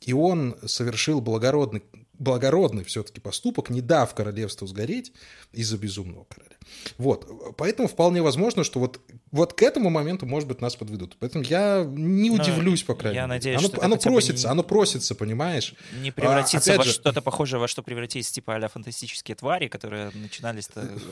[0.00, 1.82] и он совершил благородный,
[2.14, 5.12] благородный все-таки поступок, не дав королевству сгореть
[5.52, 6.55] из-за безумного короля.
[6.98, 9.00] Вот, поэтому вполне возможно, что вот,
[9.32, 11.16] вот к этому моменту, может быть, нас подведут.
[11.18, 13.34] Поэтому я не ну, удивлюсь, по крайней я мере.
[13.34, 15.74] Надеюсь, оно, что оно просится, не, оно просится, понимаешь?
[16.00, 20.10] Не превратится а, во же, что-то похожее, во что превратились типа а фантастические твари, которые
[20.14, 20.68] начинались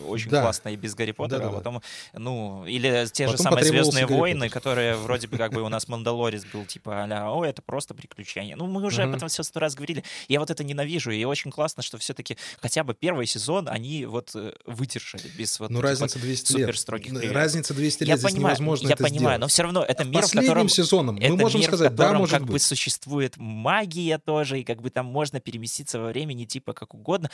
[0.08, 0.42] очень да.
[0.42, 3.64] классно и без Гарри Поттера, да, да, а потом, ну, или те потом же самые
[3.64, 7.62] Звездные войны, которые вроде бы как бы у нас Мандалорис был типа а о, это
[7.62, 8.56] просто приключение.
[8.56, 10.04] Ну, мы уже об этом все сто раз говорили.
[10.28, 14.32] Я вот это ненавижу, и очень классно, что все-таки хотя бы первый сезон они вот
[14.34, 16.76] э, выдержали без вот ну, разница 200 лет.
[16.76, 19.40] строгих Разница 200 лет, я здесь понимаю, невозможно Я это понимаю, сделать.
[19.40, 20.68] но все равно это мир, Последним в котором...
[20.68, 22.52] сезоном мы можем мир, сказать, в котором да, может как быть.
[22.52, 27.30] бы существует магия тоже, и как бы там можно переместиться во времени типа как угодно.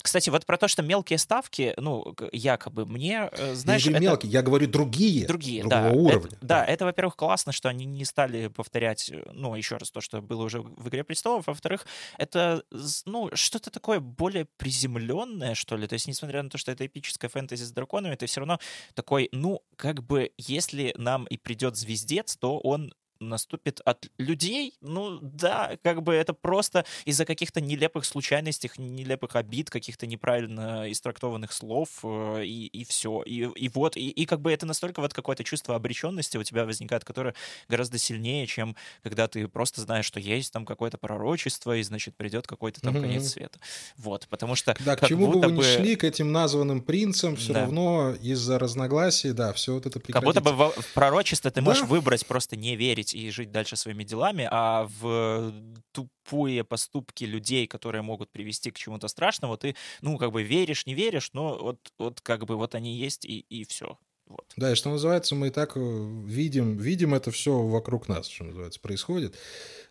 [0.00, 3.84] Кстати, вот про то, что мелкие ставки, ну, якобы мне, э, знаешь...
[3.84, 4.00] Я это...
[4.00, 6.28] мелкие, я говорю другие, другие да, уровня.
[6.28, 10.00] Это, да, это, во-первых, классно, что они не стали повторять, э, ну, еще раз, то,
[10.00, 11.86] что было уже в «Игре престолов», во-вторых,
[12.18, 12.62] это,
[13.04, 17.28] ну, что-то такое более приземленное, что ли, то есть, несмотря на то, что это эпическая
[17.42, 18.58] фэнтези с драконами, ты все равно
[18.94, 22.92] такой, ну, как бы, если нам и придет звездец, то он
[23.28, 29.70] наступит от людей, ну да, как бы это просто из-за каких-то нелепых случайностей, нелепых обид,
[29.70, 33.22] каких-то неправильно истрактованных слов, э, и, и все.
[33.22, 36.64] И, и вот, и, и как бы это настолько вот какое-то чувство обреченности у тебя
[36.64, 37.34] возникает, которое
[37.68, 42.46] гораздо сильнее, чем когда ты просто знаешь, что есть там какое-то пророчество, и значит придет
[42.46, 43.00] какой-то там mm-hmm.
[43.00, 43.58] конец света.
[43.96, 44.76] Вот, потому что...
[44.80, 47.60] Да, к чему бы вы ни шли, к этим названным принцам, все да.
[47.60, 50.40] равно из-за разногласий, да, все вот это прекратится.
[50.40, 51.64] Как будто бы в, пророчество ты да.
[51.64, 55.52] можешь выбрать просто не верить жить и жить дальше своими делами, а в
[55.92, 60.94] тупые поступки людей, которые могут привести к чему-то страшному, ты, ну, как бы веришь, не
[60.94, 63.98] веришь, но вот, вот как бы вот они есть и, и все.
[64.26, 64.46] Вот.
[64.56, 65.80] Да, и что называется, мы и так э,
[66.26, 69.34] видим, видим это все вокруг нас, что называется, происходит.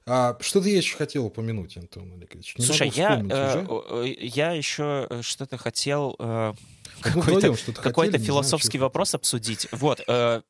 [0.08, 2.56] А что ты еще хотел упомянуть, Антон Олегович?
[2.58, 6.16] Не Слушай, я, э, я еще э, что-то хотел...
[6.18, 6.54] Э,
[7.02, 9.68] какой-то, какой-то философский знаю, вопрос обсудить.
[9.72, 10.42] Вот, э,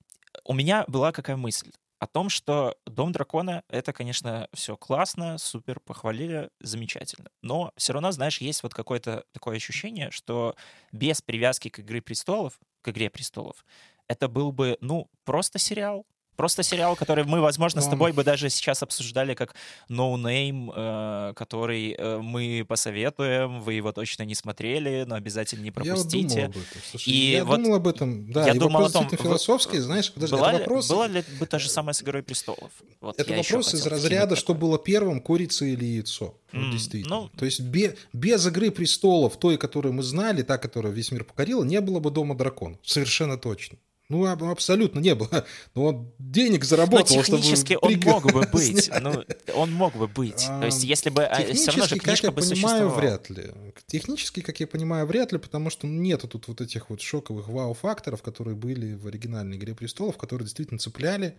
[0.46, 1.72] у меня была какая мысль
[2.02, 7.30] о том, что Дом дракона— это, конечно, все классно, супер, похвалили, замечательно.
[7.44, 10.56] Но все равно, знаешь, есть вот какое-то такое ощущение, что
[10.92, 13.64] без привязки к «Игре престолов», к «Игре престолов»,
[14.08, 16.08] это был бы, ну, просто сериал,
[16.42, 19.54] Просто сериал, который мы, возможно, с тобой бы даже сейчас обсуждали как
[19.90, 23.62] No Name, э, который э, мы посоветуем.
[23.62, 26.40] Вы его точно не смотрели, но обязательно не пропустите.
[26.40, 26.82] Я думал об этом.
[26.90, 28.32] Слушай, и я вот думал об этом.
[28.32, 30.90] Да, я думал о том, философский, знаешь, подожди, была, это вопрос...
[30.90, 32.72] Было ли бы то же самое с «Игрой престолов»?
[33.02, 36.34] Вот это вопрос из разряда, что было первым, курица или яйцо.
[36.54, 37.16] Mm, вот действительно.
[37.18, 37.30] Ну...
[37.38, 41.64] То есть без, без «Игры престолов», той, которую мы знали, та, которая весь мир покорила,
[41.64, 42.80] не было бы «Дома дракона».
[42.82, 43.78] Совершенно точно.
[44.12, 45.46] Ну, абсолютно не было.
[45.76, 47.94] Но он денег заработал, Но технически чтобы...
[47.94, 48.92] он мог бы быть.
[49.00, 49.24] Ну,
[49.56, 50.48] он мог бы быть.
[50.48, 51.24] То есть, если бы...
[51.24, 53.52] А, все равно же как я понимаю, вряд ли.
[53.88, 58.22] Технически, как я понимаю, вряд ли, потому что нету тут вот этих вот шоковых вау-факторов,
[58.22, 61.38] которые были в оригинальной «Игре престолов», которые действительно цепляли.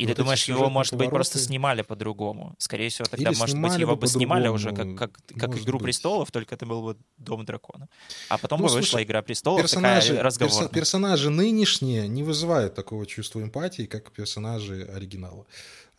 [0.00, 2.54] Или вот думаешь, его, может быть, просто снимали по-другому?
[2.56, 5.84] Скорее всего, тогда, Или может быть, его бы снимали уже как, как, как «Игру быть.
[5.84, 7.86] престолов», только это был бы «Дом дракона».
[8.30, 10.68] А потом ну, бы слушай, вышла «Игра престолов», персонажи, такая разговорная.
[10.68, 15.46] Персонажи нынешние не вызывают такого чувства эмпатии, как персонажи оригинала.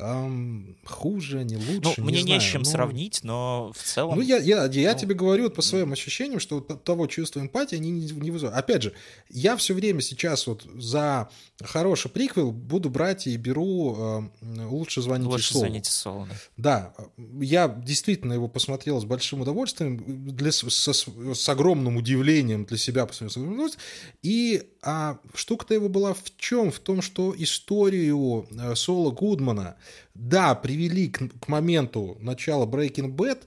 [0.02, 2.02] Эм, хуже, не лучше.
[2.02, 4.16] Ну, не мне не знаю, с чем но- сравнить, но в целом...
[4.18, 7.76] Ну, я, я, я ну, тебе говорю вот по своим ощущениям, что того чувства эмпатии
[7.76, 8.58] они не, не вызывают.
[8.58, 8.94] Опять же,
[9.30, 11.30] я все время сейчас вот за
[11.64, 13.96] хороший приквел буду брать и беру
[14.42, 15.60] э, «Лучше звоните Лучше Солу».
[15.66, 16.28] звоните Солу.
[16.58, 16.72] да.
[16.72, 16.94] Да,
[17.40, 19.98] я действительно его посмотрел с большим удовольствием,
[20.28, 23.70] для, с, с- огромным удивлением для себя посмотрел.
[24.24, 26.72] И а, штука-то его была в чем?
[26.72, 29.76] В том, что историю э, Соло Гудмана,
[30.14, 33.44] да, привели к, к моменту начала Breaking Bad,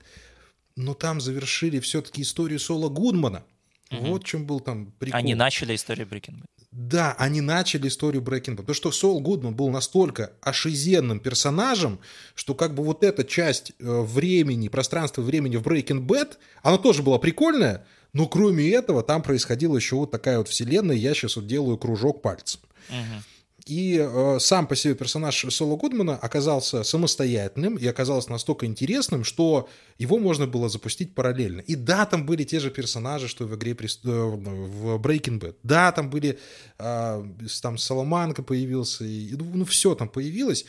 [0.77, 3.45] но там завершили все-таки историю Соло Гудмана.
[3.91, 4.11] Мгм.
[4.11, 5.19] Вот чем был там прикол.
[5.19, 6.47] Они начали историю Breaking Bad.
[6.71, 8.57] Да, они начали историю Breaking Bad.
[8.57, 12.01] Потому что Сол Гудман был настолько ошизенным персонажем,
[12.35, 17.03] что как бы вот эта часть э, времени, пространства времени в Breaking Bad, она тоже
[17.03, 21.47] была прикольная, но кроме этого там происходила еще вот такая вот вселенная, я сейчас вот
[21.47, 22.61] делаю кружок пальцем.
[22.89, 23.23] Мгм.
[23.67, 29.71] И э, сам по себе персонаж Соло Гудмана оказался самостоятельным и оказался настолько интересным, что
[29.97, 31.61] его можно было запустить параллельно.
[31.63, 35.57] И да, там были те же персонажи, что в игре Прес- э, в Breaking Bad.
[35.63, 36.39] Да, там были
[36.79, 37.25] э,
[37.63, 40.67] там Соломанка появился, и, ну все там появилось.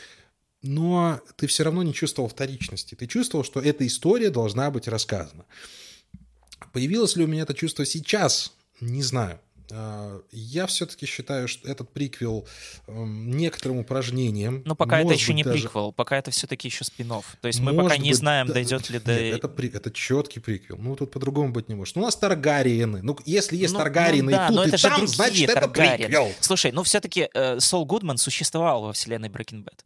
[0.62, 2.96] Но ты все равно не чувствовал вторичности.
[2.96, 5.46] Ты чувствовал, что эта история должна быть рассказана.
[6.72, 8.54] Появилось ли у меня это чувство сейчас?
[8.80, 9.40] Не знаю.
[9.72, 12.48] А, Я все-таки считаю, что этот приквел
[12.88, 14.62] эм, некоторым упражнением.
[14.66, 17.24] Но пока это еще не даже- приквел, пока это все-таки еще спин -офф.
[17.42, 19.12] То есть мы может пока не быть, знаем, да- дойдет ли Нет, до...
[19.14, 20.78] Это, при- это четкий приквел.
[20.78, 21.96] Ну, тут по-другому быть не может.
[21.96, 23.02] Ну, у нас Таргариены.
[23.02, 25.50] Ну, если есть Ну, Таргариены ну да, и тут, но и это же там, значит,
[25.50, 25.98] это Таргариены.
[25.98, 26.32] приквел.
[26.42, 29.80] Слушай, ну все-таки Сол Гудман существовал во вселенной Breaking Bad.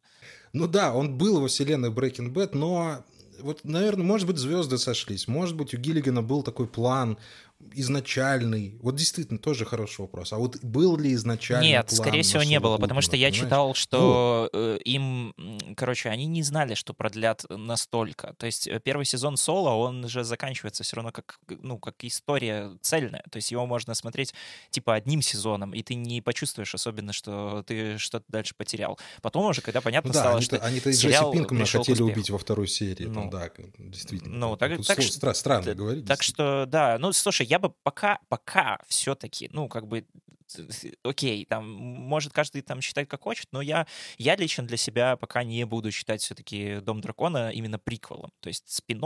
[0.52, 3.04] Ну да, он был во вселенной Breaking Bad, но
[3.42, 5.28] вот, наверное, может быть, звезды сошлись.
[5.28, 7.18] Может быть, у Гиллигана был такой план
[7.74, 8.78] изначальный.
[8.82, 10.34] Вот действительно, тоже хороший вопрос.
[10.34, 13.44] А вот был ли изначальный Нет, план скорее всего, не было, потому что я понимаешь?
[13.46, 15.34] читал, что э, им,
[15.76, 18.34] короче, они не знали, что продлят настолько.
[18.38, 22.72] То есть э, первый сезон Соло, он же заканчивается все равно как, ну, как история
[22.82, 23.24] цельная.
[23.30, 24.34] То есть его можно смотреть
[24.72, 28.98] типа одним сезоном, и ты не почувствуешь особенно, что ты что-то дальше потерял.
[29.22, 32.02] Потом уже, когда понятно Ну да, стало, они-то, что они-то и Джесси сериал Пинкмана хотели
[32.02, 33.06] убить во второй серии.
[33.06, 33.30] там, Ну.
[33.30, 34.36] да, действительно.
[34.36, 36.06] Ну, так- так стра- странно Т- говорить.
[36.06, 40.06] Так что, да, ну, слушай, я бы пока, пока все-таки, ну, как бы,
[41.04, 43.88] окей, там, может каждый там считать как хочет, но я,
[44.18, 48.32] я лично для себя пока не буду считать все-таки «Дом дракона» именно приквелом.
[48.40, 49.04] То есть спин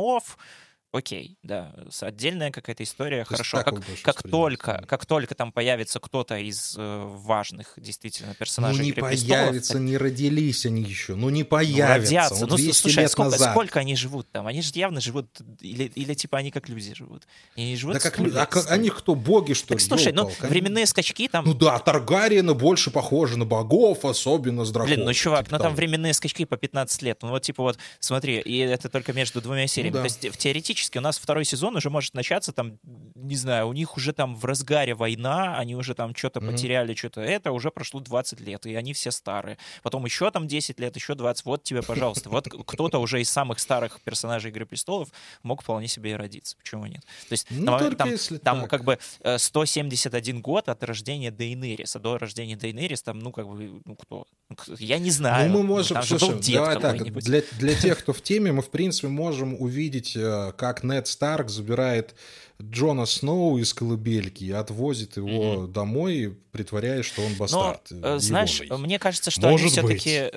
[0.94, 3.64] окей, да, отдельная какая-то история, То хорошо.
[3.64, 8.92] Как, как только, как только там появится кто-то из э, важных действительно Ну, персонажей не
[8.92, 11.16] «Игры престолов», появится, не родились они еще.
[11.16, 11.88] Ну, не ну, появятся.
[12.10, 12.36] родятся.
[12.36, 13.52] Вот Ну, с- 200 слушай, сколько, назад.
[13.52, 14.48] сколько они живут там?
[14.48, 15.28] Они же явно живут,
[15.62, 17.24] или, или типа они как люди живут?
[17.58, 19.80] Они не живут Да как, сто лю- лет, а как- они кто, боги, что Так
[19.80, 19.84] ли?
[19.86, 21.44] слушай, ну они- временные скачки там...
[21.46, 24.96] Ну да, Таргариены больше похожи на богов, особенно с драконами.
[24.96, 25.76] Блин, ну чувак, типа ну там того.
[25.76, 27.18] временные скачки по 15 лет.
[27.24, 29.96] Ну вот типа вот, смотри, и это только между двумя сериями.
[29.98, 30.10] Ну да.
[30.10, 30.38] То есть в-
[30.84, 32.78] теоретически у нас второй сезон уже может начаться там,
[33.16, 36.52] не знаю, у них уже там в разгаре война, они уже там что-то Мгм.
[36.52, 39.58] потеряли, что-то это, уже прошло 20 лет, и они все старые.
[39.82, 41.46] Потом еще там 10 лет, еще 20.
[41.46, 42.30] Вот тебе, пожалуйста.
[42.30, 45.10] Вот кто-то уже из самых старых персонажей «Игры престолов»
[45.44, 46.56] мог вполне себе и родиться.
[46.58, 47.02] Почему нет?
[47.30, 48.70] То есть Ну, там, там- если там так.
[48.70, 53.48] как бы э, 171 год от рождения Дейнерис, а до рождения Дейнерис там, ну, как
[53.48, 54.26] бы, ну, кто?
[54.50, 55.50] Ну, Я не знаю.
[55.50, 58.70] Ну, мы можем, там слушай, давай так, для, для тех, кто в теме, мы, в
[58.70, 62.16] принципе, можем увидеть, э, как Нед Старк забирает
[62.62, 67.92] Джона Сноу из колыбельки и отвозит его домой, притворяясь, что он Но, бастард.
[67.92, 68.84] э, знаешь, егоный.
[68.84, 70.30] мне кажется, что Может они все-таки,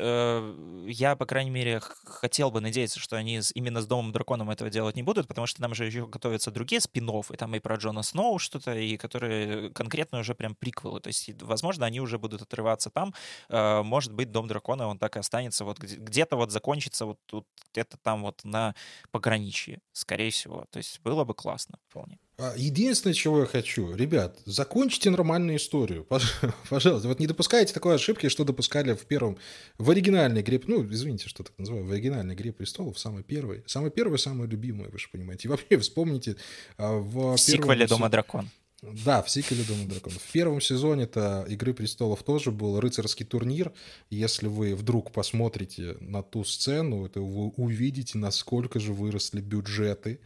[0.87, 0.97] быть.
[0.99, 4.97] я, по крайней мере, хотел бы надеяться, что они именно с Домом Драконом этого делать
[4.97, 8.03] не будут, потому что там же еще готовятся другие спин и там и про Джона
[8.03, 11.01] Сноу что-то, и которые конкретно уже прям приквелы.
[11.01, 13.14] То есть, возможно, они уже будут отрываться там.
[13.49, 17.19] Э, Может быть, Дом Дракона, он так и останется, вот где- где-то вот закончится вот
[17.27, 18.75] тут, где-то там вот на
[19.12, 20.64] пограничье, скорее всего.
[20.71, 22.16] То есть было бы классно вполне.
[22.39, 27.09] А, Единственное, чего я хочу, ребят, закончите нормальную историю, пож- пожалуйста.
[27.09, 29.39] Вот не допускайте такой ошибки, что допускали в первом,
[29.78, 33.91] в оригинальной игре, ну, извините, что так называю, в оригинальной игре престолов, самой первой, самой
[33.91, 35.49] первой, самой любимой, вы же понимаете.
[35.49, 36.37] И вообще вспомните
[36.76, 38.51] а, в, В сиквеле Дома Дракон.
[38.82, 40.20] Да, в сиквеле Дома Драконов.
[40.22, 43.72] В первом сезоне-то «Игры престолов» тоже был рыцарский турнир.
[44.11, 50.20] Если вы вдруг посмотрите на ту сцену, то вы увидите, насколько же выросли бюджеты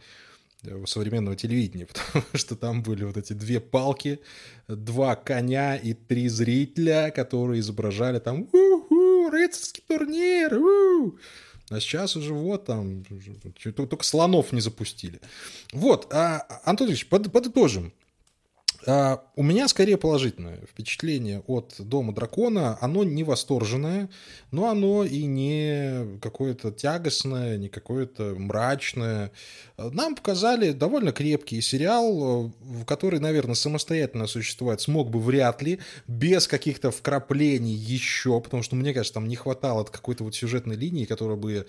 [0.85, 4.19] современного телевидения, потому что там были вот эти две палки,
[4.67, 10.57] два коня и три зрителя, которые изображали там «У-ху, рыцарский турнир!
[10.57, 11.17] у!»
[11.69, 13.05] А сейчас уже вот там,
[13.63, 15.21] только слонов не запустили.
[15.71, 17.93] Вот, а, Антон Ильич, под- подытожим.
[18.87, 22.77] А, у меня скорее положительное впечатление от Дома Дракона.
[22.81, 24.09] Оно не восторженное,
[24.51, 29.31] но оно и не какое-то тягостное, не какое-то мрачное.
[29.77, 36.47] Нам показали довольно крепкий сериал, в который, наверное, самостоятельно существовать смог бы вряд ли, без
[36.47, 41.37] каких-то вкраплений еще, потому что, мне кажется, там не хватало какой-то вот сюжетной линии, которая
[41.37, 41.67] бы,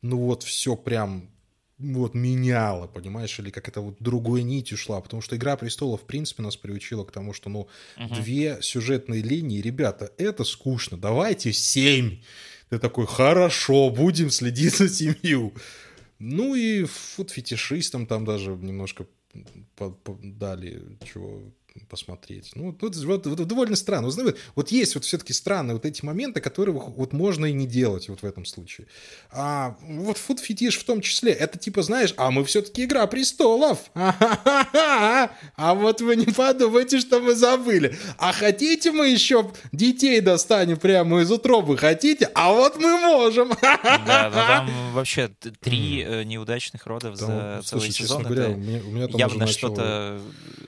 [0.00, 1.30] ну вот, все прям
[1.78, 6.06] вот меняла, понимаешь, или как это вот другой нитью шла, потому что «Игра престолов» в
[6.06, 8.14] принципе нас приучила к тому, что, ну, угу.
[8.14, 12.18] две сюжетные линии, ребята, это скучно, давайте семь.
[12.68, 15.54] Ты такой, хорошо, будем следить за семью.
[16.18, 19.06] Ну и вот фетишистам там даже немножко
[20.22, 21.40] дали чего
[21.86, 22.52] посмотреть.
[22.54, 24.08] Ну, тут вот, вот, довольно странно.
[24.08, 28.08] Вот, вот есть вот все-таки странные вот эти моменты, которые вот можно и не делать
[28.08, 28.86] вот в этом случае.
[29.30, 33.78] А вот фуд фетиш в том числе, это типа, знаешь, а мы все-таки Игра Престолов.
[35.56, 37.96] А вот вы не подумайте, что мы забыли.
[38.16, 41.76] А хотите мы еще детей достанем прямо из утробы?
[41.76, 42.30] Хотите?
[42.34, 43.50] А вот мы можем.
[43.60, 48.22] Да, но там вообще три э, неудачных родов за целый сезон.
[48.22, 50.20] Говоря, у меня, у меня явно что-то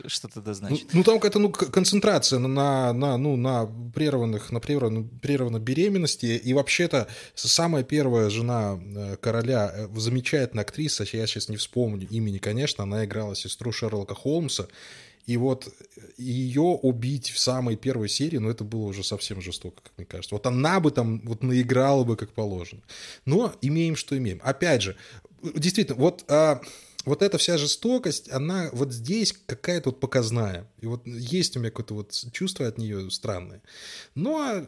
[0.07, 0.89] что-то да значит.
[0.93, 6.27] Ну, ну, там какая-то ну, концентрация на, на, ну, на прерванных, на прерванной, прерванной беременности.
[6.27, 12.37] И вообще-то самая первая жена э, короля, э, замечательная актриса, я сейчас не вспомню имени,
[12.37, 14.67] конечно, она играла сестру Шерлока Холмса.
[15.25, 15.73] И вот
[16.19, 20.35] ее убить в самой первой серии, ну, это было уже совсем жестоко, как мне кажется.
[20.35, 22.83] Вот она бы там вот наиграла бы как положено.
[23.25, 24.41] Но имеем, что имеем.
[24.45, 24.97] Опять же,
[25.43, 26.25] действительно, вот...
[26.29, 26.61] А,
[27.05, 30.71] вот эта вся жестокость, она вот здесь какая-то вот показная.
[30.81, 33.63] И вот есть у меня какое-то вот чувство от нее странное.
[34.15, 34.67] Но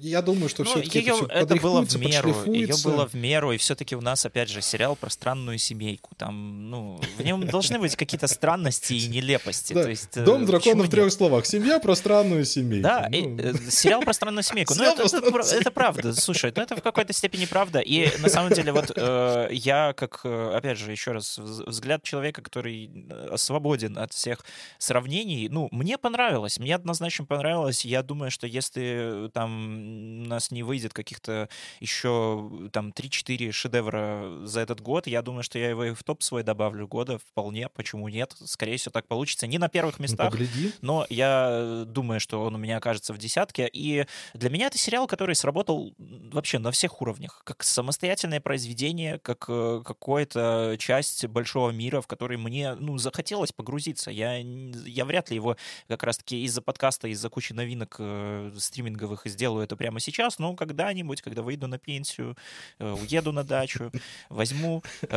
[0.00, 3.56] я думаю, что все-таки ее, это, это было в меру, ее было в меру, и
[3.56, 6.14] все-таки у нас, опять же, сериал про странную семейку.
[6.16, 9.72] Там, ну, в нем должны быть какие-то странности и нелепости.
[9.72, 9.82] Да.
[9.82, 11.46] То есть, э, Дом дракона в трех словах.
[11.46, 12.82] Семья про странную семейку.
[12.82, 13.16] Да, ну...
[13.16, 14.74] и, э, сериал про странную семейку.
[14.74, 16.14] Ну, это, это, это правда.
[16.14, 17.80] Слушай, ну это в какой-то степени правда.
[17.80, 22.42] И на самом деле, вот э, я, как, э, опять же, еще раз, взгляд человека,
[22.42, 24.44] который э, свободен от всех
[24.78, 26.58] сравнений, ну, мне понравилось.
[26.58, 27.84] Мне однозначно понравилось.
[27.84, 31.48] Я думаю, что если там у нас не выйдет каких-то
[31.80, 36.22] еще там 3-4 шедевра за этот год, я думаю, что я его и в топ
[36.22, 37.68] свой добавлю года вполне.
[37.68, 38.34] Почему нет?
[38.44, 39.46] Скорее всего, так получится.
[39.46, 43.18] Не на первых ну, местах, ну, но я думаю, что он у меня окажется в
[43.18, 43.68] десятке.
[43.72, 47.42] И для меня это сериал, который сработал вообще на всех уровнях.
[47.44, 54.10] Как самостоятельное произведение, как э, какая-то часть большого мира, в который мне ну, захотелось погрузиться.
[54.10, 55.56] Я, я вряд ли его
[55.88, 61.22] как раз-таки из-за подкаста, из-за кучи новинок э, стриминговых сделаю это прямо сейчас, но когда-нибудь,
[61.22, 62.36] когда выйду на пенсию,
[62.78, 63.90] э, уеду на дачу,
[64.28, 65.08] возьму э,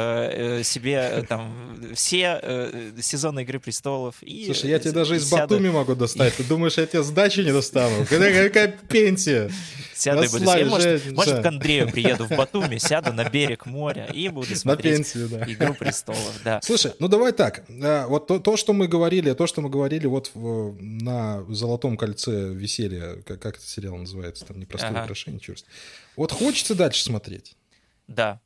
[0.59, 4.15] э, себе там все сезоны «Игры престолов».
[4.21, 5.29] И Слушай, я тебе даже из.
[5.29, 6.35] Батуми могу достать.
[6.35, 8.05] Ты думаешь, я тебе с дачи не достану?
[8.09, 9.49] Какая, пенсия?
[9.95, 11.11] Сяду и буду смотреть.
[11.11, 15.15] Может, к Андрею приеду в Батуми, сяду на берег моря и буду смотреть.
[15.15, 16.41] «Игру престолов».
[16.43, 16.59] Да.
[16.61, 17.63] Слушай, ну давай так.
[17.69, 23.15] Вот то, то, что мы говорили, то, что мы говорили вот на «Золотом кольце веселья»,
[23.25, 24.34] как, как это сериал называется?
[24.43, 25.03] Там непростое ага.
[25.03, 25.63] украшение, черт.
[26.15, 27.55] Вот хочется дальше смотреть.
[28.07, 28.41] Да,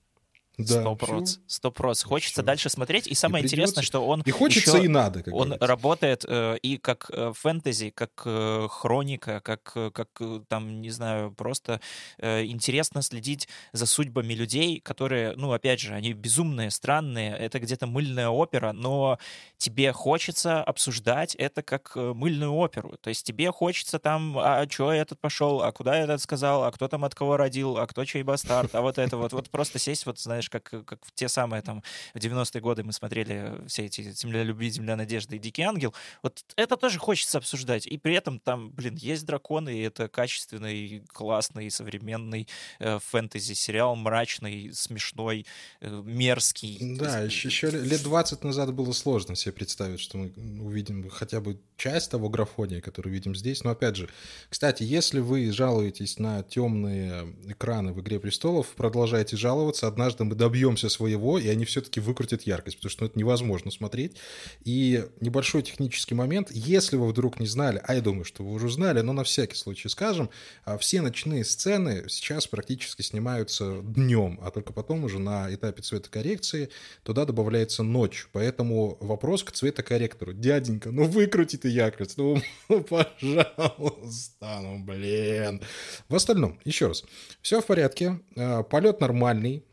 [0.65, 1.37] Сто проц.
[1.47, 2.03] Сто проц.
[2.03, 3.07] Хочется дальше смотреть.
[3.07, 4.21] И самое и интересное, что он...
[4.21, 5.19] И хочется, еще, и надо.
[5.31, 5.67] он говорится.
[5.67, 10.89] работает э, и как э, фэнтези, как э, хроника, как, э, как э, там, не
[10.89, 11.81] знаю, просто
[12.17, 17.35] э, интересно следить за судьбами людей, которые, ну, опять же, они безумные, странные.
[17.37, 19.17] Это где-то мыльная опера, но
[19.57, 22.97] тебе хочется обсуждать это как э, мыльную оперу.
[23.01, 26.87] То есть тебе хочется там, а что этот пошел, а куда этот сказал, а кто
[26.87, 29.33] там от кого родил, а кто чей бастард, а вот это вот.
[29.33, 31.83] Вот просто сесть, вот знаешь, знаешь, как, как в те самые там
[32.13, 35.93] в 90-е годы мы смотрели все эти «Земля любви», «Земля надежды» и «Дикий ангел».
[36.23, 37.87] Вот это тоже хочется обсуждать.
[37.87, 42.47] И при этом там, блин, есть драконы, и это качественный, классный, современный
[42.79, 45.45] э, фэнтези-сериал, мрачный, смешной,
[45.81, 46.77] э, мерзкий.
[46.97, 50.31] Да, еще, еще лет 20 назад было сложно себе представить, что мы
[50.61, 53.63] увидим хотя бы часть того графония, который видим здесь.
[53.63, 54.09] Но опять же,
[54.49, 59.87] кстати, если вы жалуетесь на темные экраны в «Игре престолов», продолжайте жаловаться.
[59.87, 64.15] Однажды мы добьемся своего, и они все-таки выкрутят яркость, потому что ну, это невозможно смотреть.
[64.63, 68.69] И небольшой технический момент, если вы вдруг не знали, а я думаю, что вы уже
[68.69, 70.29] знали, но на всякий случай скажем,
[70.63, 76.69] а, все ночные сцены сейчас практически снимаются днем, а только потом уже на этапе цветокоррекции
[77.03, 78.27] туда добавляется ночь.
[78.31, 80.31] Поэтому вопрос к цветокорректору.
[80.31, 85.61] Дяденька, ну выкрути ты яркость, ну, ну пожалуйста, ну блин.
[86.07, 87.03] В остальном, еще раз,
[87.41, 89.65] все в порядке, а, полет нормальный,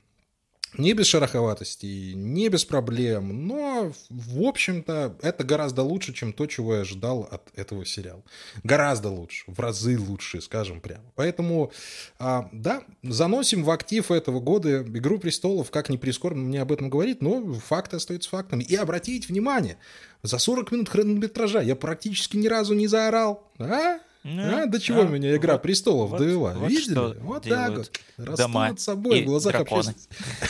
[0.76, 6.74] не без шероховатостей, не без проблем, но, в общем-то, это гораздо лучше, чем то, чего
[6.74, 8.22] я ожидал от этого сериала.
[8.62, 11.04] Гораздо лучше, в разы лучше, скажем прямо.
[11.14, 11.72] Поэтому,
[12.18, 16.90] а, да, заносим в актив этого года «Игру престолов», как ни прискорбно мне об этом
[16.90, 18.62] говорит, но факты остаются фактами.
[18.62, 19.78] И обратите внимание,
[20.22, 23.50] за 40 минут хронометража я практически ни разу не заорал.
[23.58, 23.98] А?
[24.29, 26.53] Ну, а, до чего да, меня «Игра вот, престолов» вот, довела?
[26.55, 27.16] Вот Видели?
[27.20, 27.93] Вот так вот.
[28.16, 30.09] Расту дома над собой в глазах общественности.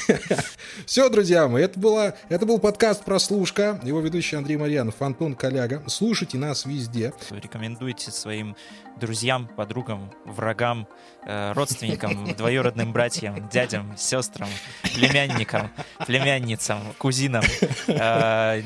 [0.86, 3.78] Все, друзья мои, это, была, это был подкаст «Прослушка».
[3.84, 5.84] Его ведущий Андрей Марьянов, Антон Коляга.
[5.88, 7.12] Слушайте нас везде.
[7.30, 8.56] Рекомендуйте своим
[8.98, 10.88] друзьям, подругам, врагам,
[11.26, 14.48] родственникам, двоюродным братьям, дядям, сестрам,
[14.94, 15.70] племянникам,
[16.06, 17.44] племянницам, кузинам,
[17.88, 18.62] э,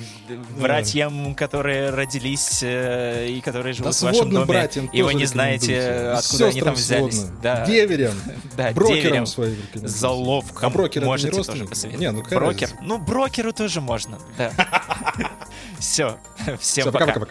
[0.59, 6.49] братьям, которые родились э, и которые живут в вашем доме, и вы не знаете, откуда
[6.49, 7.25] они там взялись.
[7.43, 7.65] Да.
[7.65, 8.15] Деверям,
[8.57, 10.71] да, брокерам своим заловкам.
[10.71, 12.01] А брокер можете не тоже посоветовать.
[12.01, 12.71] Не, ну, брокер.
[12.83, 14.53] Ну, брокеру тоже можно, да.
[15.79, 16.19] Все,
[16.61, 17.27] всем пока.